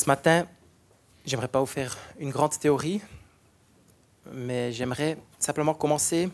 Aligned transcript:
Ce 0.00 0.06
matin, 0.06 0.46
j'aimerais 1.26 1.46
pas 1.46 1.60
vous 1.60 1.66
faire 1.66 1.94
une 2.18 2.30
grande 2.30 2.58
théorie, 2.58 3.02
mais 4.32 4.72
j'aimerais 4.72 5.18
simplement 5.38 5.74
commencer 5.74 6.30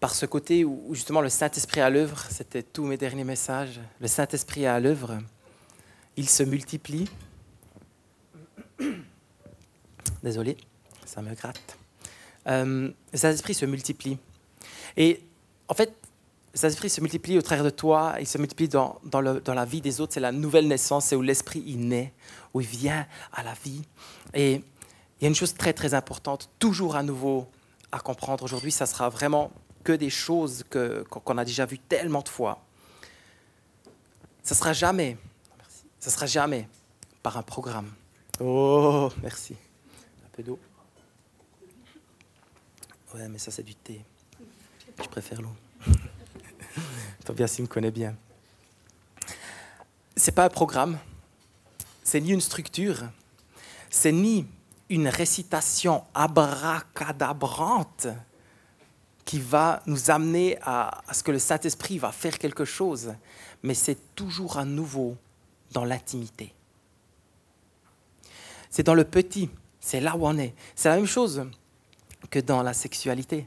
par 0.00 0.12
ce 0.12 0.26
côté 0.26 0.64
où 0.64 0.92
justement 0.92 1.20
le 1.20 1.28
Saint-Esprit 1.28 1.82
à 1.82 1.88
l'œuvre, 1.88 2.20
c'était 2.30 2.64
tous 2.64 2.82
mes 2.82 2.96
derniers 2.96 3.22
messages, 3.22 3.78
le 4.00 4.08
Saint-Esprit 4.08 4.66
à 4.66 4.80
l'œuvre, 4.80 5.18
il 6.16 6.28
se 6.28 6.42
multiplie. 6.42 7.08
Désolé, 10.24 10.56
ça 11.06 11.22
me 11.22 11.32
gratte. 11.32 11.78
Euh, 12.48 12.90
le 13.12 13.16
Saint-Esprit 13.16 13.54
se 13.54 13.66
multiplie. 13.66 14.18
Et 14.96 15.22
en 15.68 15.74
fait, 15.74 15.94
Saint-Esprit 16.58 16.90
se 16.90 17.00
multiplie 17.00 17.38
au 17.38 17.42
travers 17.42 17.64
de 17.64 17.70
toi, 17.70 18.16
il 18.18 18.26
se 18.26 18.36
multiplie 18.36 18.66
dans, 18.66 18.98
dans, 19.04 19.20
le, 19.20 19.40
dans 19.40 19.54
la 19.54 19.64
vie 19.64 19.80
des 19.80 20.00
autres. 20.00 20.14
C'est 20.14 20.20
la 20.20 20.32
nouvelle 20.32 20.66
naissance, 20.66 21.04
c'est 21.04 21.14
où 21.14 21.22
l'Esprit 21.22 21.62
il 21.64 21.86
naît, 21.86 22.12
où 22.52 22.60
il 22.60 22.66
vient 22.66 23.06
à 23.32 23.44
la 23.44 23.54
vie. 23.54 23.84
Et 24.34 24.54
il 24.54 25.22
y 25.22 25.24
a 25.26 25.28
une 25.28 25.36
chose 25.36 25.54
très 25.54 25.72
très 25.72 25.94
importante, 25.94 26.50
toujours 26.58 26.96
à 26.96 27.04
nouveau 27.04 27.46
à 27.92 28.00
comprendre 28.00 28.42
aujourd'hui, 28.42 28.72
ça 28.72 28.86
sera 28.86 29.08
vraiment 29.08 29.52
que 29.84 29.92
des 29.92 30.10
choses 30.10 30.64
que, 30.68 31.04
qu'on 31.08 31.38
a 31.38 31.44
déjà 31.44 31.64
vues 31.64 31.78
tellement 31.78 32.22
de 32.22 32.28
fois. 32.28 32.60
Ça 34.42 34.56
sera 34.56 34.72
jamais, 34.72 35.16
ça 36.00 36.10
sera 36.10 36.26
jamais 36.26 36.68
par 37.22 37.36
un 37.36 37.42
programme. 37.42 37.92
Oh, 38.40 39.10
merci. 39.22 39.54
Un 40.26 40.30
peu 40.32 40.42
d'eau. 40.42 40.58
Ouais, 43.14 43.28
mais 43.28 43.38
ça 43.38 43.52
c'est 43.52 43.62
du 43.62 43.76
thé. 43.76 44.04
Je 45.00 45.08
préfère 45.08 45.40
l'eau. 45.40 45.54
Tobias, 47.24 47.54
il 47.58 47.62
me 47.62 47.66
connaît 47.66 47.90
bien. 47.90 48.14
C'est 50.16 50.32
pas 50.32 50.44
un 50.44 50.48
programme, 50.48 50.98
c'est 52.02 52.20
ni 52.20 52.30
une 52.30 52.40
structure, 52.40 53.04
c'est 53.90 54.12
ni 54.12 54.46
une 54.88 55.08
récitation 55.08 56.04
abracadabrante 56.14 58.08
qui 59.24 59.38
va 59.38 59.82
nous 59.86 60.10
amener 60.10 60.58
à, 60.62 61.02
à 61.06 61.14
ce 61.14 61.22
que 61.22 61.30
le 61.30 61.38
Saint-Esprit 61.38 61.98
va 61.98 62.10
faire 62.10 62.38
quelque 62.38 62.64
chose, 62.64 63.14
mais 63.62 63.74
c'est 63.74 64.14
toujours 64.14 64.56
à 64.58 64.64
nouveau 64.64 65.16
dans 65.72 65.84
l'intimité. 65.84 66.54
C'est 68.70 68.82
dans 68.82 68.94
le 68.94 69.04
petit, 69.04 69.50
c'est 69.80 70.00
là 70.00 70.16
où 70.16 70.26
on 70.26 70.38
est. 70.38 70.54
C'est 70.74 70.88
la 70.88 70.96
même 70.96 71.06
chose 71.06 71.46
que 72.30 72.38
dans 72.38 72.62
la 72.62 72.74
sexualité. 72.74 73.46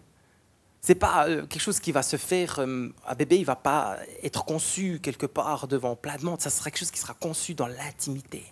C'est 0.84 0.96
pas 0.96 1.28
euh, 1.28 1.46
quelque 1.46 1.62
chose 1.62 1.80
qui 1.80 1.92
va 1.92 2.02
se 2.02 2.18
faire. 2.18 2.58
Euh, 2.58 2.90
un 3.08 3.16
bébé, 3.16 3.38
il 3.38 3.46
va 3.46 3.56
pas 3.56 4.00
être 4.24 4.44
conçu 4.46 5.00
quelque 5.02 5.28
part 5.28 5.68
devant 5.68 5.96
plein 5.96 6.18
de 6.18 6.26
monde. 6.26 6.42
Ça 6.42 6.50
sera 6.50 6.72
quelque 6.72 6.80
chose 6.80 6.92
qui 6.92 7.00
sera 7.00 7.14
conçu 7.14 7.54
dans 7.54 7.68
l'intimité, 7.68 8.44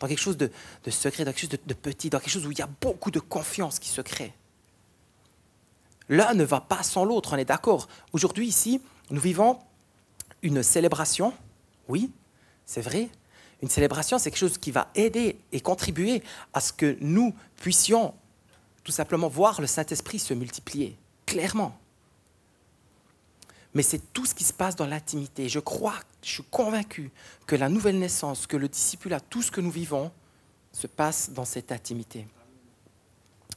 dans 0.00 0.08
quelque 0.08 0.20
chose 0.20 0.38
de, 0.38 0.50
de, 0.84 0.90
secret, 0.90 1.24
dans 1.24 1.32
quelque 1.32 1.42
chose 1.42 1.50
de, 1.50 1.58
de 1.66 1.74
petit, 1.74 2.08
dans 2.08 2.20
quelque 2.20 2.30
chose 2.30 2.46
où 2.46 2.52
il 2.52 2.58
y 2.58 2.62
a 2.62 2.70
beaucoup 2.80 3.10
de 3.10 3.20
confiance 3.20 3.78
qui 3.78 3.90
se 3.90 4.00
crée. 4.00 4.32
L'un 6.08 6.32
ne 6.32 6.44
va 6.44 6.60
pas 6.62 6.82
sans 6.82 7.04
l'autre, 7.04 7.34
on 7.34 7.36
est 7.36 7.44
d'accord. 7.44 7.86
Aujourd'hui, 8.12 8.46
ici, 8.46 8.80
nous 9.10 9.20
vivons 9.20 9.58
une 10.42 10.62
célébration. 10.62 11.34
Oui, 11.88 12.10
c'est 12.64 12.82
vrai. 12.82 13.10
Une 13.62 13.68
célébration, 13.68 14.18
c'est 14.18 14.30
quelque 14.30 14.38
chose 14.38 14.58
qui 14.58 14.70
va 14.70 14.90
aider 14.94 15.38
et 15.52 15.60
contribuer 15.60 16.22
à 16.54 16.60
ce 16.60 16.72
que 16.72 16.96
nous 17.00 17.34
puissions 17.56 18.14
tout 18.84 18.92
simplement 18.92 19.28
voir 19.28 19.60
le 19.60 19.66
Saint-Esprit 19.66 20.18
se 20.18 20.34
multiplier 20.34 20.98
clairement. 21.26 21.76
Mais 23.74 23.82
c'est 23.82 24.12
tout 24.12 24.24
ce 24.24 24.34
qui 24.34 24.44
se 24.44 24.52
passe 24.52 24.76
dans 24.76 24.86
l'intimité. 24.86 25.48
Je 25.48 25.58
crois, 25.58 25.96
je 26.22 26.30
suis 26.30 26.44
convaincu 26.44 27.10
que 27.46 27.56
la 27.56 27.68
nouvelle 27.68 27.98
naissance, 27.98 28.46
que 28.46 28.56
le 28.56 28.68
discipulat, 28.68 29.20
tout 29.20 29.42
ce 29.42 29.50
que 29.50 29.60
nous 29.60 29.70
vivons, 29.70 30.12
se 30.72 30.86
passe 30.86 31.30
dans 31.30 31.44
cette 31.44 31.72
intimité. 31.72 32.26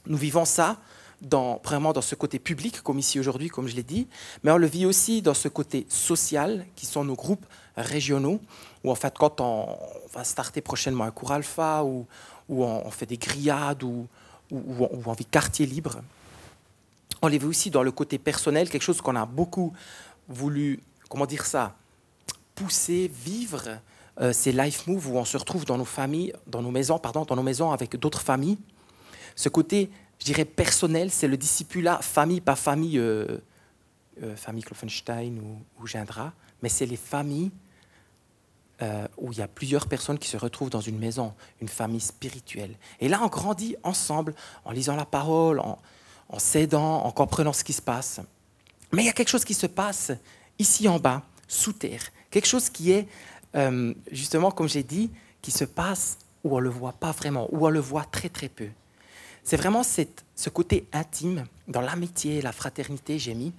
Nous 0.08 0.18
vivons 0.18 0.46
ça 0.46 0.78
dans, 1.22 1.60
vraiment 1.64 1.94
dans 1.94 2.02
ce 2.02 2.16
côté 2.16 2.40
public, 2.40 2.82
comme 2.82 3.00
ici 3.00 3.20
aujourd'hui, 3.20 3.50
comme 3.50 3.68
je 3.68 3.76
l'ai 3.76 3.84
dit, 3.84 4.08
mais 4.44 4.52
on 4.52 4.58
le 4.58 4.68
vit 4.68 4.86
aussi 4.86 5.22
dans 5.22 5.34
ce 5.34 5.48
côté 5.48 5.86
social, 5.90 6.66
qui 6.76 6.86
sont 6.86 7.04
nos 7.04 7.16
groupes 7.16 7.46
régionaux, 7.76 8.40
où 8.84 8.92
en 8.92 8.96
fait, 8.96 9.14
quand 9.18 9.42
on, 9.42 9.78
va 10.14 10.24
starter 10.24 10.62
prochainement 10.62 11.04
un 11.04 11.12
cours 11.12 11.32
alpha, 11.32 11.84
ou, 11.84 12.08
on, 12.50 12.90
fait 12.92 13.06
des 13.06 13.18
grillades, 13.18 13.84
ou 13.84 14.08
on 14.52 15.14
vit 15.14 15.26
quartier 15.26 15.66
libre, 15.66 16.02
on 17.22 17.28
les 17.28 17.38
vu 17.38 17.48
aussi 17.48 17.70
dans 17.70 17.84
le 17.84 17.92
côté 17.92 18.18
personnel, 18.18 18.70
quelque 18.70 18.82
chose 18.82 19.02
qu'on 19.02 19.16
a 19.16 19.26
beaucoup 19.26 19.74
voulu, 20.28 20.82
comment 21.10 21.26
dire 21.26 21.46
ça, 21.46 21.76
pousser, 22.56 23.12
vivre. 23.14 23.80
Euh, 24.20 24.34
ces 24.34 24.52
life 24.52 24.88
moves 24.88 25.10
où 25.10 25.18
on 25.18 25.26
se 25.26 25.38
retrouve 25.38 25.64
dans 25.66 25.78
nos 25.78 25.86
familles, 25.86 26.34
dans 26.48 26.64
nos 26.64 26.72
maisons, 26.72 26.98
pardon, 26.98 27.24
dans 27.24 27.36
nos 27.36 27.44
maisons 27.44 27.72
avec 27.72 27.96
d'autres 27.98 28.22
familles. 28.22 28.58
Ce 29.36 29.48
côté, 29.48 29.92
je 30.20 30.26
dirais, 30.26 30.46
personnel, 30.46 31.12
c'est 31.12 31.28
le 31.28 31.38
discipulat 31.38 32.00
famille, 32.02 32.42
pas 32.42 32.56
famille, 32.56 32.98
euh, 32.98 33.38
euh, 34.24 34.36
famille 34.36 34.64
Kloffenstein 34.64 35.38
ou, 35.38 35.62
ou 35.80 35.88
Gindra, 35.88 36.34
mais 36.64 36.70
c'est 36.70 36.86
les 36.86 36.98
familles 36.98 37.52
où 39.18 39.32
il 39.32 39.40
y 39.40 39.42
a 39.42 39.48
plusieurs 39.48 39.88
personnes 39.88 40.20
qui 40.20 40.28
se 40.28 40.38
retrouvent 40.38 40.70
dans 40.70 40.82
une 40.82 41.00
maison, 41.00 41.34
une 41.62 41.68
famille 41.68 42.00
spirituelle. 42.00 42.76
Et 43.00 43.10
là, 43.10 43.20
on 43.24 43.28
grandit 43.28 43.76
ensemble 43.82 44.36
en 44.66 44.72
lisant 44.72 44.96
la 44.96 45.08
parole, 45.08 45.60
en, 45.60 45.80
en 46.30 46.40
s'aidant, 46.40 47.04
en 47.04 47.12
comprenant 47.12 47.54
ce 47.54 47.64
qui 47.64 47.74
se 47.74 47.82
passe. 47.82 48.20
Mais 48.92 49.04
il 49.04 49.06
y 49.06 49.10
a 49.10 49.14
quelque 49.14 49.30
chose 49.30 49.46
qui 49.46 49.54
se 49.54 49.68
passe 49.68 50.12
ici 50.60 50.88
en 50.88 51.00
bas, 51.00 51.24
sous 51.48 51.74
terre. 51.74 52.04
Quelque 52.30 52.48
chose 52.48 52.70
qui 52.70 52.92
est, 52.92 53.08
euh, 53.56 53.94
justement, 54.12 54.52
comme 54.52 54.68
j'ai 54.68 54.84
dit, 54.84 55.12
qui 55.42 55.52
se 55.52 55.66
passe 55.66 56.18
où 56.44 56.56
on 56.56 56.60
ne 56.60 56.64
le 56.64 56.70
voit 56.70 56.94
pas 56.94 57.12
vraiment, 57.12 57.48
où 57.52 57.66
on 57.66 57.70
le 57.70 57.80
voit 57.80 58.06
très 58.06 58.30
très 58.30 58.50
peu. 58.50 58.68
C'est 59.44 59.58
vraiment 59.58 59.84
ce 59.84 60.50
côté 60.50 60.88
intime, 60.92 61.46
dans 61.68 61.82
l'amitié, 61.82 62.42
la 62.42 62.52
fraternité, 62.52 63.18
j'ai 63.18 63.34
mis, 63.34 63.54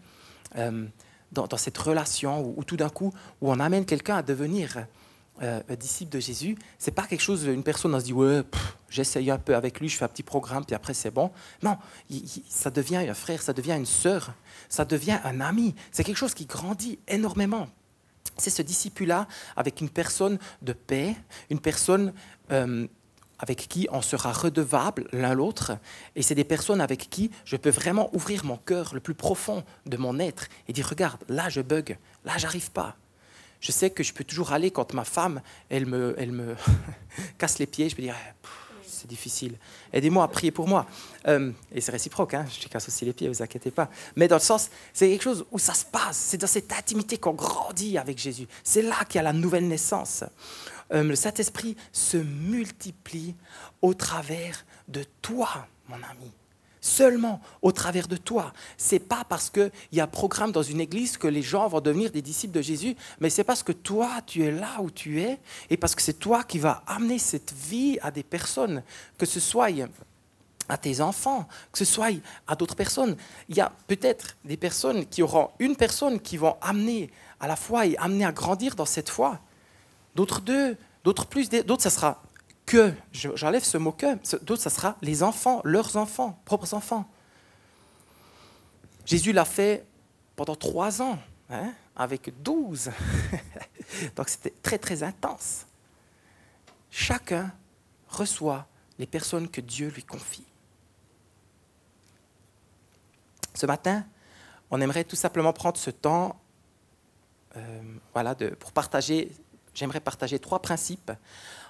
euh, 0.57 0.87
dans, 1.33 1.57
cette 1.57 1.79
relation 1.79 2.41
où, 2.41 2.55
où 2.59 2.65
tout 2.65 2.77
d'un 2.77 2.91
coup, 2.91 3.13
où 3.41 3.51
on 3.51 3.61
amène 3.61 3.85
quelqu'un 3.85 4.17
à 4.17 4.23
devenir 4.23 4.87
euh, 5.43 5.61
disciple 5.79 6.13
de 6.13 6.21
Jésus, 6.21 6.57
c'est 6.79 6.91
pas 6.91 7.07
quelque 7.07 7.21
chose, 7.21 7.45
une 7.45 7.63
personne 7.63 7.95
on 7.95 8.01
se 8.01 8.05
dit 8.07 8.13
ouais, 8.13 8.43
j'essaye 8.89 9.31
un 9.31 9.39
peu 9.39 9.55
avec 9.55 9.81
lui, 9.81 9.89
je 9.89 9.97
fais 9.97 10.05
un 10.05 10.09
petit 10.09 10.23
programme, 10.23 10.65
puis 10.65 10.75
après 10.75 10.95
c'est 10.95 11.11
bon. 11.11 11.31
Non, 11.63 11.77
ça 12.49 12.71
devient 12.71 12.97
un 12.97 13.15
frère, 13.15 13.43
ça 13.43 13.53
devient 13.53 13.75
une 13.77 13.87
sœur, 13.87 14.33
ça 14.69 14.85
devient 14.85 15.19
un 15.25 15.41
ami. 15.41 15.75
C'est 15.93 16.05
quelque 16.05 16.17
chose 16.17 16.35
qui 16.35 16.47
grandit 16.47 16.99
énormément. 17.09 17.69
C'est 18.37 18.51
ce 18.51 18.63
disciple-là 18.63 19.27
avec 19.57 19.81
une 19.81 19.91
personne 19.91 20.39
de 20.63 20.73
paix, 20.73 21.17
une 21.51 21.61
personne 21.61 22.13
euh, 22.53 22.87
avec 23.39 23.69
qui 23.69 23.89
on 23.91 24.03
sera 24.03 24.33
redevable 24.33 25.09
l'un 25.13 25.35
l'autre, 25.35 25.79
et 26.17 26.23
c'est 26.23 26.35
des 26.35 26.45
personnes 26.45 26.81
avec 26.81 27.09
qui 27.11 27.31
je 27.45 27.57
peux 27.57 27.71
vraiment 27.71 28.15
ouvrir 28.15 28.45
mon 28.45 28.57
cœur 28.57 28.95
le 28.95 29.01
plus 29.01 29.15
profond 29.15 29.65
de 29.87 29.97
mon 29.97 30.19
être 30.19 30.49
et 30.67 30.73
dire 30.73 30.89
regarde, 30.89 31.23
là 31.29 31.49
je 31.49 31.61
bug, 31.61 31.97
là 32.25 32.33
j'arrive 32.37 32.71
pas, 32.73 32.97
je 33.61 33.73
sais 33.73 33.91
que 33.91 34.03
je 34.03 34.13
peux 34.13 34.25
toujours 34.25 34.53
aller 34.53 34.71
quand 34.71 34.95
ma 34.95 35.05
femme, 35.05 35.41
elle 35.69 35.87
me, 35.87 36.15
elle 36.19 36.33
me 36.33 36.57
casse 37.39 37.59
les 37.59 37.67
pieds, 37.67 37.89
je 37.89 37.97
peux 37.97 38.03
dire, 38.03 38.15
eh, 38.17 38.47
c'est 38.87 39.09
difficile. 39.09 39.57
Aidez-moi 39.93 40.25
à 40.25 40.29
prier 40.29 40.51
pour 40.51 40.67
moi. 40.67 40.87
Euh, 41.27 41.53
et 41.73 41.81
c'est 41.81 41.93
réciproque, 41.93 42.35
hein, 42.35 42.47
je 42.61 42.69
casse 42.69 42.89
aussi 42.89 43.05
les 43.05 43.13
pieds, 43.13 43.29
vous 43.29 43.43
inquiétez 43.43 43.71
pas. 43.71 43.89
Mais 44.17 44.29
dans 44.29 44.37
le 44.37 44.41
sens, 44.41 44.71
c'est 44.93 45.09
quelque 45.09 45.23
chose 45.23 45.47
où 45.51 45.59
ça 45.59 45.75
se 45.75 45.85
passe, 45.85 46.17
c'est 46.17 46.39
dans 46.39 46.47
cette 46.47 46.73
intimité 46.73 47.19
qu'on 47.19 47.35
grandit 47.35 47.99
avec 47.99 48.19
Jésus. 48.19 48.47
C'est 48.65 48.83
là 48.83 49.05
qu'il 49.09 49.17
y 49.17 49.19
a 49.21 49.23
la 49.23 49.33
nouvelle 49.33 49.69
naissance. 49.69 50.25
Euh, 50.93 51.03
le 51.03 51.15
Saint-Esprit 51.15 51.77
se 51.93 52.17
multiplie 52.17 53.35
au 53.83 53.95
travers 53.95 54.65
de 54.89 55.05
toi, 55.23 55.67
mon 55.89 55.97
ami 55.97 56.33
seulement 56.89 57.41
au 57.63 57.73
travers 57.73 58.09
de 58.09 58.17
toi. 58.17 58.53
C'est 58.77 58.99
pas 58.99 59.25
parce 59.29 59.51
qu'il 59.51 59.71
y 59.93 60.01
a 60.01 60.05
un 60.05 60.09
programme 60.09 60.53
dans 60.53 60.63
une 60.63 60.81
église 60.81 61.17
que 61.17 61.29
les 61.29 61.43
gens 61.43 61.69
vont 61.69 61.81
devenir 61.81 62.11
des 62.11 62.23
disciples 62.23 62.55
de 62.55 62.63
Jésus, 62.63 62.97
mais 63.21 63.31
c'est 63.31 63.45
parce 63.45 63.63
que 63.63 63.73
toi, 63.73 64.11
tu 64.27 64.43
es 64.45 64.51
là 64.51 64.81
où 64.81 64.91
tu 64.91 65.21
es 65.21 65.39
et 65.71 65.77
parce 65.77 65.95
que 65.95 66.03
c'est 66.03 66.19
toi 66.19 66.43
qui 66.43 66.59
vas 66.59 66.83
amener 66.87 67.19
cette 67.19 67.53
vie 67.53 67.99
à 68.03 68.11
des 68.11 68.23
personnes, 68.23 68.83
que 69.19 69.27
ce 69.27 69.41
soit 69.41 69.69
à 70.69 70.77
tes 70.77 71.01
enfants, 71.01 71.47
que 71.73 71.79
ce 71.79 71.85
soit 71.85 72.09
à 72.47 72.55
d'autres 72.55 72.77
personnes. 72.77 73.17
Il 73.49 73.57
y 73.57 73.61
a 73.61 73.73
peut-être 73.87 74.37
des 74.45 74.57
personnes 74.57 75.07
qui 75.07 75.23
auront 75.23 75.51
une 75.59 75.77
personne 75.77 76.21
qui 76.21 76.37
vont 76.37 76.57
amener 76.61 77.11
à 77.41 77.47
la 77.47 77.57
foi 77.57 77.87
et 77.87 77.97
amener 77.99 78.25
à 78.25 78.33
grandir 78.33 78.75
dans 78.75 78.85
cette 78.85 79.09
foi. 79.09 79.41
D'autres 80.15 80.41
deux, 80.41 80.77
d'autres 81.05 81.27
plus, 81.27 81.49
d'autres 81.49 81.83
ça 81.83 81.91
sera 81.91 82.23
que, 82.69 82.93
j'enlève 83.13 83.65
ce 83.65 83.79
mot 83.79 83.93
que, 83.93 84.15
d'autres, 84.45 84.63
ça 84.63 84.71
sera 84.71 84.97
les 85.01 85.23
enfants, 85.23 85.63
leurs 85.65 85.97
enfants, 85.97 86.41
propres 86.45 86.75
enfants. 86.75 87.09
Jésus 89.07 89.33
l'a 89.33 89.47
fait 89.47 89.87
pendant 90.37 90.55
trois 90.55 91.01
ans, 91.01 91.19
hein, 91.49 91.73
avec 91.97 92.43
douze. 92.43 92.91
Donc 94.17 94.29
c'était 94.29 94.55
très, 94.63 94.79
très 94.79 95.03
intense. 95.03 95.67
Chacun 96.91 97.51
reçoit 98.09 98.67
les 98.99 99.07
personnes 99.07 99.49
que 99.49 99.63
Dieu 99.63 99.89
lui 99.89 100.05
confie. 100.05 100.47
Ce 103.55 103.65
matin, 103.65 104.05
on 104.71 104.81
aimerait 104.81 105.05
tout 105.05 105.17
simplement 105.17 105.53
prendre 105.53 105.79
ce 105.79 105.91
temps 105.91 106.39
euh, 107.57 107.83
voilà, 108.13 108.35
pour 108.35 108.73
partager 108.73 109.33
j'aimerais 109.79 110.01
partager 110.01 110.39
trois 110.39 110.61
principes. 110.61 111.13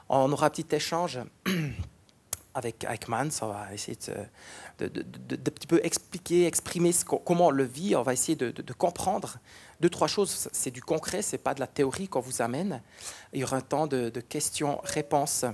On 0.09 0.33
aura 0.33 0.47
un 0.47 0.51
petit 0.51 0.75
échange 0.75 1.19
avec, 2.55 3.09
Man, 3.09 3.31
on 3.43 3.47
va 3.47 3.73
essayer 3.73 3.97
de, 4.79 4.89
de, 4.89 5.51
petit 5.51 5.67
peu 5.67 5.81
expliquer, 5.85 6.47
exprimer 6.47 6.93
comment 7.25 7.49
on 7.49 7.51
le 7.51 7.65
vit, 7.65 7.95
on 7.95 8.03
va 8.03 8.13
essayer 8.13 8.37
de, 8.37 8.73
comprendre. 8.73 9.37
Deux, 9.81 9.91
trois 9.91 10.09
choses, 10.09 10.49
c'est 10.53 10.71
du 10.71 10.83
concret, 10.83 11.23
ce 11.23 11.33
n'est 11.33 11.43
pas 11.43 11.55
de 11.55 11.61
la 11.61 11.67
théorie 11.67 12.09
qu'on 12.09 12.21
vous 12.21 12.43
amène. 12.43 12.83
Il 13.33 13.41
y 13.41 13.45
aura 13.45 13.57
un 13.57 13.63
temps 13.63 13.87
de, 13.87 14.11
questions-réponses. 14.21 15.45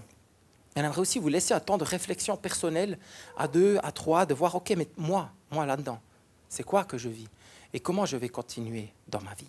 On 0.76 0.80
aimerait 0.80 1.00
aussi 1.00 1.18
vous 1.18 1.28
laisser 1.28 1.54
un 1.54 1.60
temps 1.60 1.78
de 1.78 1.84
réflexion 1.84 2.36
personnelle 2.36 2.98
à 3.36 3.46
deux, 3.46 3.78
à 3.82 3.92
trois, 3.92 4.26
de 4.26 4.34
voir, 4.34 4.54
OK, 4.54 4.72
mais 4.76 4.88
moi, 4.96 5.30
moi 5.50 5.66
là-dedans, 5.66 6.00
c'est 6.48 6.64
quoi 6.64 6.84
que 6.84 6.98
je 6.98 7.08
vis? 7.08 7.28
Et 7.72 7.80
comment 7.80 8.06
je 8.06 8.16
vais 8.16 8.28
continuer 8.28 8.92
dans 9.08 9.20
ma 9.20 9.34
vie? 9.34 9.48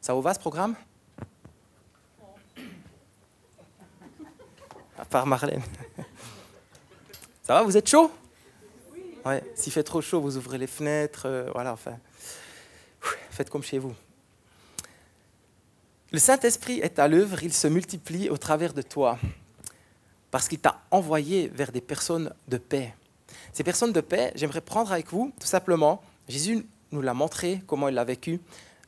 Ça 0.00 0.14
vous 0.14 0.22
va 0.22 0.34
ce 0.34 0.40
programme? 0.40 0.74
À 4.98 5.04
part 5.04 5.26
Marlène. 5.26 5.62
Ça 7.42 7.54
va, 7.54 7.62
vous 7.62 7.76
êtes 7.76 7.88
chaud? 7.88 8.10
Ouais, 9.24 9.42
s'il 9.54 9.72
fait 9.72 9.82
trop 9.82 10.00
chaud, 10.00 10.20
vous 10.20 10.36
ouvrez 10.36 10.58
les 10.58 10.66
fenêtres, 10.66 11.26
euh, 11.26 11.50
voilà, 11.52 11.72
enfin. 11.72 11.98
Faites 13.30 13.50
comme 13.50 13.62
chez 13.62 13.78
vous. 13.78 13.94
Le 16.12 16.18
Saint-Esprit 16.18 16.78
est 16.80 16.98
à 16.98 17.08
l'œuvre, 17.08 17.42
il 17.42 17.52
se 17.52 17.66
multiplie 17.66 18.30
au 18.30 18.36
travers 18.36 18.72
de 18.72 18.82
toi, 18.82 19.18
parce 20.30 20.46
qu'il 20.46 20.60
t'a 20.60 20.80
envoyé 20.90 21.48
vers 21.48 21.72
des 21.72 21.80
personnes 21.80 22.32
de 22.48 22.56
paix. 22.56 22.94
Ces 23.52 23.64
personnes 23.64 23.92
de 23.92 24.00
paix, 24.00 24.32
j'aimerais 24.36 24.60
prendre 24.60 24.92
avec 24.92 25.10
vous, 25.10 25.32
tout 25.40 25.46
simplement, 25.46 26.02
Jésus 26.28 26.64
nous 26.92 27.02
l'a 27.02 27.14
montré, 27.14 27.62
comment 27.66 27.88
il 27.88 27.94
l'a 27.94 28.04
vécu. 28.04 28.40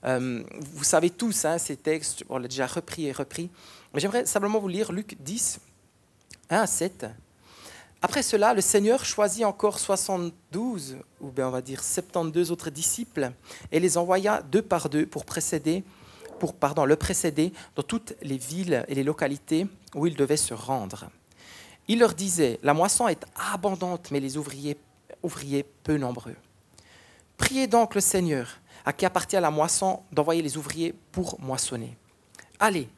Euh, 0.05 0.45
vous 0.61 0.85
savez 0.85 1.11
tous 1.11 1.45
hein, 1.45 1.59
ces 1.59 1.77
textes, 1.77 2.25
on 2.29 2.39
l'a 2.39 2.47
déjà 2.47 2.67
repris 2.67 3.07
et 3.07 3.13
repris. 3.13 3.51
Mais 3.93 4.01
j'aimerais 4.01 4.25
simplement 4.27 4.61
vous 4.61 4.69
lire 4.69 4.93
Luc 4.93 5.17
10, 5.21 5.59
1 6.51 6.61
à 6.61 6.67
7. 6.67 7.07
Après 8.03 8.23
cela, 8.23 8.55
le 8.55 8.61
Seigneur 8.61 9.05
choisit 9.05 9.45
encore 9.45 9.79
72, 9.79 10.99
ou 11.21 11.31
bien 11.31 11.49
on 11.49 11.51
va 11.51 11.63
dire 11.63 11.83
72 11.83 12.53
autres 12.53 12.71
disciples, 12.71 13.33
et 13.73 13.81
les 13.81 13.99
envoya 13.99 14.43
deux 14.43 14.63
par 14.63 14.89
deux 14.89 15.07
pour 15.07 15.25
précéder, 15.25 15.83
pour 16.39 16.55
pardon, 16.55 16.85
le 16.85 16.97
précéder 16.97 17.53
dans 17.75 17.83
toutes 17.83 18.15
les 18.23 18.37
villes 18.37 18.85
et 18.89 18.95
les 18.95 19.03
localités 19.03 19.67
où 19.95 20.07
il 20.07 20.15
devait 20.15 20.37
se 20.37 20.55
rendre. 20.55 21.07
Il 21.89 21.99
leur 22.01 22.15
disait, 22.15 22.61
la 22.63 22.75
moisson 22.75 23.09
est 23.09 23.25
abondante, 23.53 24.11
mais 24.11 24.21
les 24.21 24.37
ouvriers, 24.37 24.79
ouvriers 25.23 25.65
peu 25.83 25.97
nombreux. 25.97 26.37
Priez 27.37 27.67
donc 27.67 27.95
le 27.95 28.01
Seigneur, 28.01 28.59
à 28.85 28.93
qui 28.93 29.07
appartient 29.07 29.37
la 29.37 29.51
moisson, 29.51 30.03
d'envoyer 30.13 30.43
les 30.43 30.57
ouvriers 30.57 30.95
pour 31.13 31.41
moissonner. 31.41 31.97
Allez, 32.59 32.89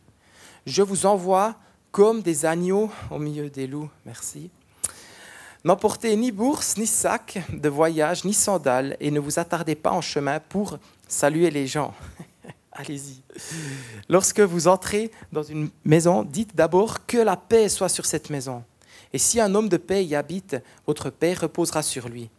je 0.67 0.83
vous 0.83 1.07
envoie 1.07 1.57
comme 1.91 2.23
des 2.23 2.47
agneaux 2.47 2.91
au 3.11 3.19
milieu 3.19 3.51
des 3.51 3.67
loups. 3.67 3.91
Merci. 4.05 4.51
N'emportez 5.65 6.15
ni 6.17 6.31
bourse, 6.31 6.77
ni 6.77 6.87
sac 6.87 7.39
de 7.53 7.69
voyage, 7.69 8.25
ni 8.25 8.33
sandales, 8.33 8.97
et 9.01 9.11
ne 9.11 9.21
vous 9.21 9.39
attardez 9.39 9.75
pas 9.75 9.91
en 9.91 10.01
chemin 10.01 10.41
pour 10.41 10.79
saluer 11.09 11.51
les 11.51 11.67
gens. 11.67 11.95
Allez-y. 12.73 13.23
Lorsque 14.09 14.41
vous 14.41 14.69
entrez 14.69 15.11
dans 15.33 15.43
une 15.43 15.69
maison, 15.85 16.23
dites 16.23 16.55
d'abord 16.55 17.05
que 17.07 17.19
la 17.19 17.37
paix 17.37 17.69
soit 17.69 17.89
sur 17.89 18.07
cette 18.07 18.31
maison. 18.31 18.63
Et 19.13 19.19
si 19.19 19.41
un 19.41 19.53
homme 19.55 19.69
de 19.69 19.79
paix 19.79 20.05
y 20.05 20.15
habite, 20.15 20.57
votre 20.87 21.11
paix 21.11 21.35
reposera 21.35 21.83
sur 21.83 22.09
lui. 22.09 22.31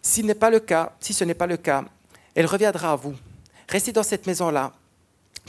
Si, 0.00 0.22
n'est 0.22 0.34
pas 0.34 0.50
le 0.50 0.60
cas, 0.60 0.92
si 1.00 1.12
ce 1.12 1.24
n'est 1.24 1.34
pas 1.34 1.46
le 1.46 1.56
cas, 1.56 1.84
elle 2.34 2.46
reviendra 2.46 2.92
à 2.92 2.96
vous. 2.96 3.14
Restez 3.68 3.92
dans 3.92 4.02
cette 4.02 4.26
maison-là. 4.26 4.72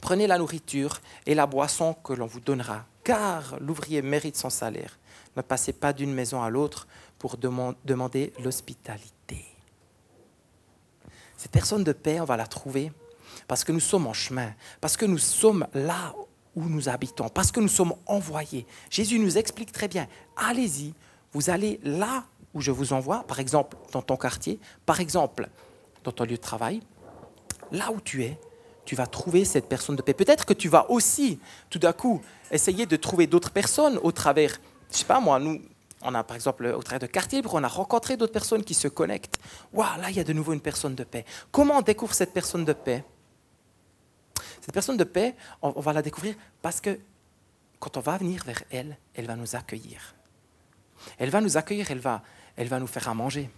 Prenez 0.02 0.28
la 0.28 0.38
nourriture 0.38 1.00
et 1.26 1.36
la 1.36 1.46
boisson 1.46 1.94
que 1.94 2.14
l'on 2.14 2.26
vous 2.26 2.40
donnera, 2.40 2.86
car 3.04 3.58
l'ouvrier 3.60 4.02
mérite 4.02 4.38
son 4.38 4.50
salaire. 4.50 4.98
Ne 5.36 5.42
passez 5.42 5.74
pas 5.74 5.94
d'une 5.94 6.14
maison 6.14 6.42
à 6.42 6.50
l'autre 6.50 6.88
pour 7.20 7.38
demander 7.38 8.34
l'hospitalité. 8.44 9.46
Cette 11.38 11.52
personne 11.52 11.84
de 11.84 11.92
paix, 11.92 12.20
on 12.20 12.26
va 12.26 12.38
la 12.38 12.48
trouver 12.48 12.92
parce 13.48 13.64
que 13.64 13.72
nous 13.72 13.80
sommes 13.80 14.08
en 14.08 14.14
chemin, 14.14 14.54
parce 14.80 14.96
que 14.96 15.06
nous 15.06 15.18
sommes 15.18 15.68
là 15.74 16.14
où 16.56 16.64
nous 16.64 16.88
habitons, 16.88 17.30
parce 17.30 17.52
que 17.52 17.60
nous 17.60 17.68
sommes 17.68 17.94
envoyés. 18.06 18.66
Jésus 18.90 19.20
nous 19.20 19.38
explique 19.38 19.72
très 19.72 19.88
bien, 19.88 20.08
allez-y, 20.38 20.94
vous 21.34 21.50
allez 21.50 21.80
là 21.84 22.26
où 22.54 22.62
je 22.62 22.72
vous 22.72 22.94
envoie, 22.94 23.24
par 23.24 23.40
exemple 23.40 23.76
dans 23.92 24.02
ton 24.02 24.16
quartier, 24.16 24.60
par 24.86 25.00
exemple 25.00 25.50
dans 26.04 26.12
ton 26.12 26.24
lieu 26.26 26.32
de 26.32 26.36
travail, 26.38 26.82
là 27.72 27.92
où 27.92 28.00
tu 28.00 28.24
es, 28.24 28.40
tu 28.86 28.96
vas 28.96 29.08
trouver 29.08 29.46
cette 29.46 29.68
personne 29.68 29.96
de 29.96 30.02
paix. 30.02 30.14
Peut-être 30.14 30.46
que 30.46 30.54
tu 30.54 30.70
vas 30.70 30.90
aussi, 30.90 31.40
tout 31.70 31.80
d'un 31.80 31.94
coup, 31.94 32.22
essayer 32.52 32.86
de 32.86 32.96
trouver 32.96 33.28
d'autres 33.28 33.52
personnes 33.52 34.00
au 34.04 34.12
travers, 34.12 34.60
je 34.92 34.98
sais 34.98 35.06
pas 35.06 35.20
moi, 35.20 35.40
nous, 35.40 35.62
on 36.02 36.14
a 36.16 36.24
par 36.24 36.36
exemple 36.36 36.66
au 36.66 36.84
travers 36.84 37.00
de 37.00 37.08
quartier 37.08 37.42
on 37.46 37.64
a 37.64 37.68
rencontré 37.68 38.18
d'autres 38.18 38.34
personnes 38.34 38.64
qui 38.64 38.74
se 38.74 38.88
connectent. 38.88 39.40
Waouh, 39.72 40.02
là 40.02 40.10
il 40.10 40.18
y 40.18 40.20
a 40.20 40.24
de 40.24 40.34
nouveau 40.34 40.54
une 40.54 40.62
personne 40.62 40.96
de 40.96 41.04
paix. 41.04 41.26
Comment 41.52 41.78
on 41.78 41.82
découvre 41.82 42.14
cette 42.14 42.34
personne 42.34 42.66
de 42.66 42.74
paix? 42.74 43.04
Cette 44.60 44.74
personne 44.74 44.98
de 44.98 45.04
paix, 45.04 45.36
on 45.62 45.80
va 45.80 45.94
la 45.94 46.02
découvrir 46.02 46.36
parce 46.62 46.82
que 46.82 47.00
quand 47.80 47.98
on 47.98 48.02
va 48.02 48.18
venir 48.18 48.44
vers 48.46 48.64
elle, 48.72 48.98
elle 49.14 49.26
va 49.26 49.36
nous 49.36 49.56
accueillir. 49.56 50.16
Elle 51.18 51.30
va 51.30 51.42
nous 51.42 51.58
accueillir, 51.58 51.92
elle 51.92 52.00
va, 52.00 52.22
elle 52.56 52.68
va 52.68 52.80
nous 52.80 52.88
faire 52.88 53.10
à 53.10 53.14
manger. 53.14 53.50